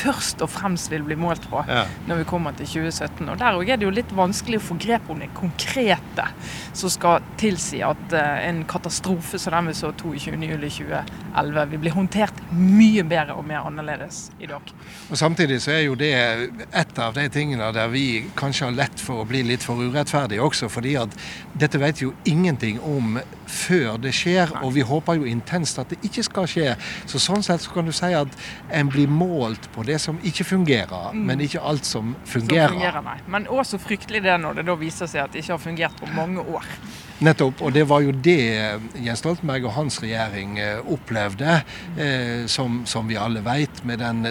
først 0.00 0.42
og 0.44 0.50
fremst 0.52 0.90
vil 0.92 1.04
bli 1.06 1.16
målt 1.18 1.46
på 1.50 1.62
ja. 1.68 1.84
når 2.08 2.22
vi 2.22 2.28
kommer 2.28 2.56
til 2.56 2.68
2017. 2.68 3.28
Og 3.28 3.38
Der 3.40 3.58
er 3.60 3.80
det 3.80 3.86
jo 3.86 3.92
litt 3.94 4.12
vanskelig 4.16 4.60
å 4.60 4.66
få 4.70 4.76
grep 4.80 5.10
om 5.12 5.20
det 5.22 5.30
konkrete 5.36 6.28
som 6.76 6.92
skal 6.92 7.24
tilsi 7.40 7.82
at 7.84 8.14
uh, 8.14 8.38
en 8.46 8.62
katastrofe 8.68 9.38
som 9.40 9.56
den 9.56 9.70
vi 9.70 9.76
så 9.76 9.92
22.07.2011 9.92 11.70
vil 11.72 11.82
bli 11.82 11.94
håndtert 11.94 12.42
mye 12.54 13.04
bedre 13.08 13.36
og 13.38 13.46
mer 13.48 13.66
annerledes 13.66 14.28
i 14.40 14.48
dag. 14.50 14.72
Og 15.10 15.18
Samtidig 15.20 15.60
så 15.64 15.74
er 15.74 15.84
jo 15.84 15.96
det 15.98 16.12
et 16.14 17.02
av 17.02 17.14
de 17.16 17.26
tingene 17.32 17.70
der 17.74 17.90
vi 17.92 18.06
kanskje 18.38 18.68
har 18.68 18.76
lett 18.76 19.02
for 19.02 19.22
å 19.22 19.28
bli 19.28 19.42
litt 19.46 19.64
for 19.66 19.80
urettferdige 19.80 20.42
også, 20.44 20.70
fordi 20.72 20.96
at 21.00 21.14
dette 21.60 21.80
vet 21.80 22.02
jo 22.02 22.14
ingenting 22.28 22.80
om 22.86 23.18
før 23.50 23.98
det 24.00 24.12
skjer, 24.14 24.52
og 24.62 24.74
vi 24.76 24.84
håper 24.86 25.18
jo 25.18 25.28
intenst 25.28 25.80
at 25.82 25.90
det 25.90 25.98
ikke 26.06 26.24
skal 26.26 26.48
skje. 26.50 26.68
Så 27.10 27.20
Sånn 27.20 27.44
sett 27.44 27.62
så 27.62 27.74
kan 27.74 27.86
du 27.86 27.92
si 27.94 28.08
at 28.16 28.32
en 28.72 28.88
blir 28.88 29.10
målt 29.10 29.68
på 29.74 29.84
det 29.86 29.98
som 30.02 30.18
ikke 30.26 30.44
fungerer, 30.44 31.12
mm. 31.14 31.26
men 31.26 31.44
ikke 31.44 31.60
alt 31.60 31.84
som 31.88 32.14
fungerer. 32.24 32.68
Som 32.68 32.78
fungerer 32.78 33.04
nei. 33.06 33.18
Men 33.30 33.48
også 33.50 33.80
fryktelig 33.82 34.22
det 34.24 34.38
når 34.42 34.60
det 34.60 34.66
da 34.70 34.76
viser 34.80 35.10
seg 35.10 35.24
at 35.24 35.34
det 35.34 35.44
ikke 35.44 35.56
har 35.56 35.62
fungert 35.62 36.00
på 36.00 36.10
mange 36.16 36.44
år. 36.44 36.66
Nettopp, 37.20 37.60
og 37.66 37.74
det 37.76 37.84
var 37.84 38.00
jo 38.00 38.14
det 38.16 38.40
Jens 39.04 39.20
Stoltenberg 39.20 39.66
og 39.68 39.76
hans 39.76 40.00
regjering 40.00 40.56
eh, 40.62 40.80
opplevde, 40.88 41.60
eh, 42.00 42.46
som, 42.48 42.82
som, 42.88 43.08
vi 43.10 43.18
alle 43.20 43.42
vet, 43.44 43.82
med 43.84 44.00
den 44.00 44.24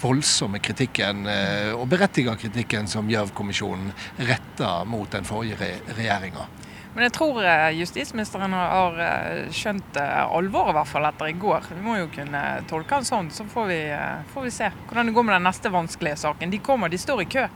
voldsomme 0.00 0.60
kritikken, 0.64 1.26
eh, 1.28 1.72
og 1.76 1.88
berettiga 1.92 2.36
kritikken, 2.40 2.88
som 2.88 3.10
Gjørv-kommisjonen 3.12 3.92
retta 4.24 4.78
mot 4.88 5.10
den 5.12 5.28
forrige 5.28 5.60
re 5.60 5.72
regjeringa. 5.98 6.48
Men 6.94 7.08
jeg 7.08 7.14
tror 7.16 7.40
eh, 7.42 7.72
justisministeren 7.74 8.54
har 8.54 8.98
eh, 9.02 9.46
skjønt 9.54 9.96
eh, 9.98 10.20
alvoret, 10.22 10.70
i 10.70 10.76
hvert 10.78 10.90
fall 10.92 11.08
etter 11.08 11.30
i 11.30 11.36
går. 11.42 11.66
Vi 11.74 11.82
må 11.82 11.96
jo 11.98 12.10
kunne 12.14 12.42
tolke 12.70 13.00
han 13.00 13.06
sånn, 13.06 13.30
så 13.34 13.46
får 13.50 13.66
vi, 13.70 13.78
får 14.30 14.46
vi 14.46 14.52
se 14.54 14.68
hvordan 14.86 15.10
det 15.10 15.14
går 15.16 15.26
med 15.26 15.34
den 15.34 15.46
neste 15.48 15.72
vanskelige 15.74 16.20
saken. 16.22 16.52
De 16.54 16.60
kommer, 16.62 16.92
de 16.92 17.00
står 17.02 17.24
i 17.24 17.28
kø. 17.34 17.46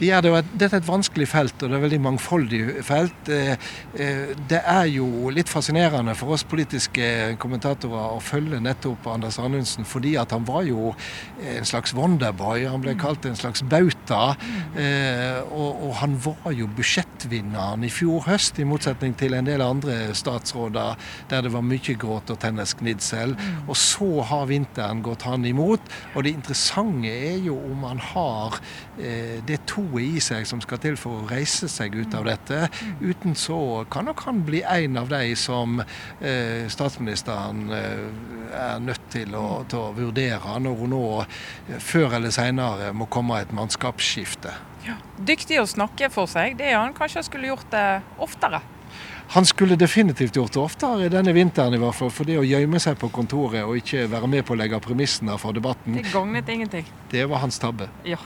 De 0.00 0.10
er 0.16 0.24
det, 0.24 0.32
dette 0.54 0.78
er 0.78 0.80
et 0.80 0.88
vanskelig 0.88 1.28
felt, 1.28 1.60
og 1.60 1.72
det 1.72 1.76
er 1.76 1.84
veldig 1.84 2.00
mangfoldig 2.06 2.62
felt. 2.86 3.28
Det 3.28 4.60
er 4.62 4.88
jo 4.88 5.28
litt 5.34 5.50
fascinerende 5.52 6.14
for 6.16 6.32
oss 6.36 6.46
politiske 6.48 7.36
kommentatorer 7.42 8.16
å 8.16 8.22
følge 8.24 8.62
nettopp 8.64 9.10
Anders 9.12 9.36
Anundsen, 9.42 9.84
fordi 9.88 10.14
at 10.20 10.32
han 10.32 10.46
var 10.48 10.64
jo 10.68 10.94
en 11.44 11.68
slags 11.68 11.92
wonderboy. 11.96 12.64
Han 12.70 12.84
ble 12.84 12.96
kalt 13.00 13.28
en 13.28 13.36
slags 13.36 13.64
bauta. 13.66 14.22
Og, 14.76 15.84
og 15.84 15.92
han 16.00 16.16
var 16.24 16.56
jo 16.56 16.68
budsjettvinneren 16.78 17.84
i 17.84 17.92
fjor 17.92 18.24
høst. 18.30 18.60
i 18.60 18.64
motsetning 18.64 18.85
motsetning 18.86 19.16
til 19.18 19.34
en 19.34 19.46
del 19.46 19.62
andre 19.64 20.14
statsråder 20.14 20.96
der 21.30 21.42
det 21.42 21.50
var 21.52 21.64
mye 21.66 21.94
gråt 21.98 22.30
og 22.30 22.38
tennisgnitsel. 22.38 23.34
Mm. 23.34 23.68
Og 23.68 23.76
så 23.76 24.22
har 24.22 24.46
vinteren 24.46 25.02
gått 25.02 25.26
han 25.26 25.44
imot. 25.44 25.80
Og 26.14 26.24
det 26.24 26.34
interessante 26.36 27.10
er 27.10 27.40
jo 27.42 27.56
om 27.56 27.82
han 27.84 27.98
har 27.98 28.60
eh, 28.98 29.42
det 29.46 29.64
toet 29.66 30.04
i 30.04 30.20
seg 30.20 30.46
som 30.46 30.60
skal 30.62 30.78
til 30.78 30.96
for 30.96 31.22
å 31.22 31.26
reise 31.30 31.68
seg 31.68 31.96
ut 31.96 32.14
av 32.14 32.22
mm. 32.22 32.30
dette. 32.30 32.68
Uten 33.00 33.34
så 33.34 33.84
kan 33.90 34.06
nok 34.06 34.22
han 34.26 34.44
bli 34.46 34.62
en 34.62 34.96
av 35.02 35.10
de 35.10 35.34
som 35.36 35.80
eh, 36.20 36.68
statsministeren 36.70 37.66
eh, 37.74 38.06
er 38.54 38.78
nødt 38.80 39.10
til 39.10 39.34
å, 39.34 39.62
mm. 39.64 39.68
til 39.72 39.82
å 39.82 39.90
vurdere 39.96 40.60
når 40.62 40.78
hun 40.78 40.94
nå 40.94 41.04
eh, 41.24 41.82
før 41.82 42.20
eller 42.20 42.34
senere 42.34 42.92
må 42.94 43.10
komme 43.10 43.42
et 43.42 43.52
mannskapsskifte. 43.56 44.54
Ja. 44.86 44.94
Dyktig 45.26 45.58
å 45.58 45.66
snakke 45.66 46.10
for 46.14 46.30
seg, 46.30 46.58
det 46.60 46.70
er 46.70 46.78
han. 46.78 46.94
Kanskje 46.94 47.24
skulle 47.26 47.50
gjort 47.50 47.70
det 47.74 47.86
oftere? 48.22 48.62
Han 49.34 49.46
skulle 49.46 49.76
definitivt 49.76 50.36
gjort 50.36 50.54
det 50.54 50.60
oftere 50.62 51.08
denne 51.10 51.32
vinteren, 51.34 51.74
i 51.74 51.80
hvert 51.82 51.96
fall. 51.98 52.12
For 52.14 52.28
det 52.28 52.38
å 52.38 52.44
gjemme 52.46 52.78
seg 52.82 52.98
på 53.00 53.10
kontoret 53.12 53.66
og 53.66 53.76
ikke 53.80 54.06
være 54.12 54.30
med 54.30 54.46
på 54.46 54.54
å 54.54 54.58
legge 54.60 54.80
premissene 54.84 55.34
for 55.42 55.56
debatten 55.56 55.98
Det 55.98 56.06
gagnet 56.12 56.48
ingenting. 56.48 56.86
Det 57.10 57.26
var 57.26 57.42
hans 57.42 57.58
tabbe. 57.58 57.90
Ja. 58.06 58.20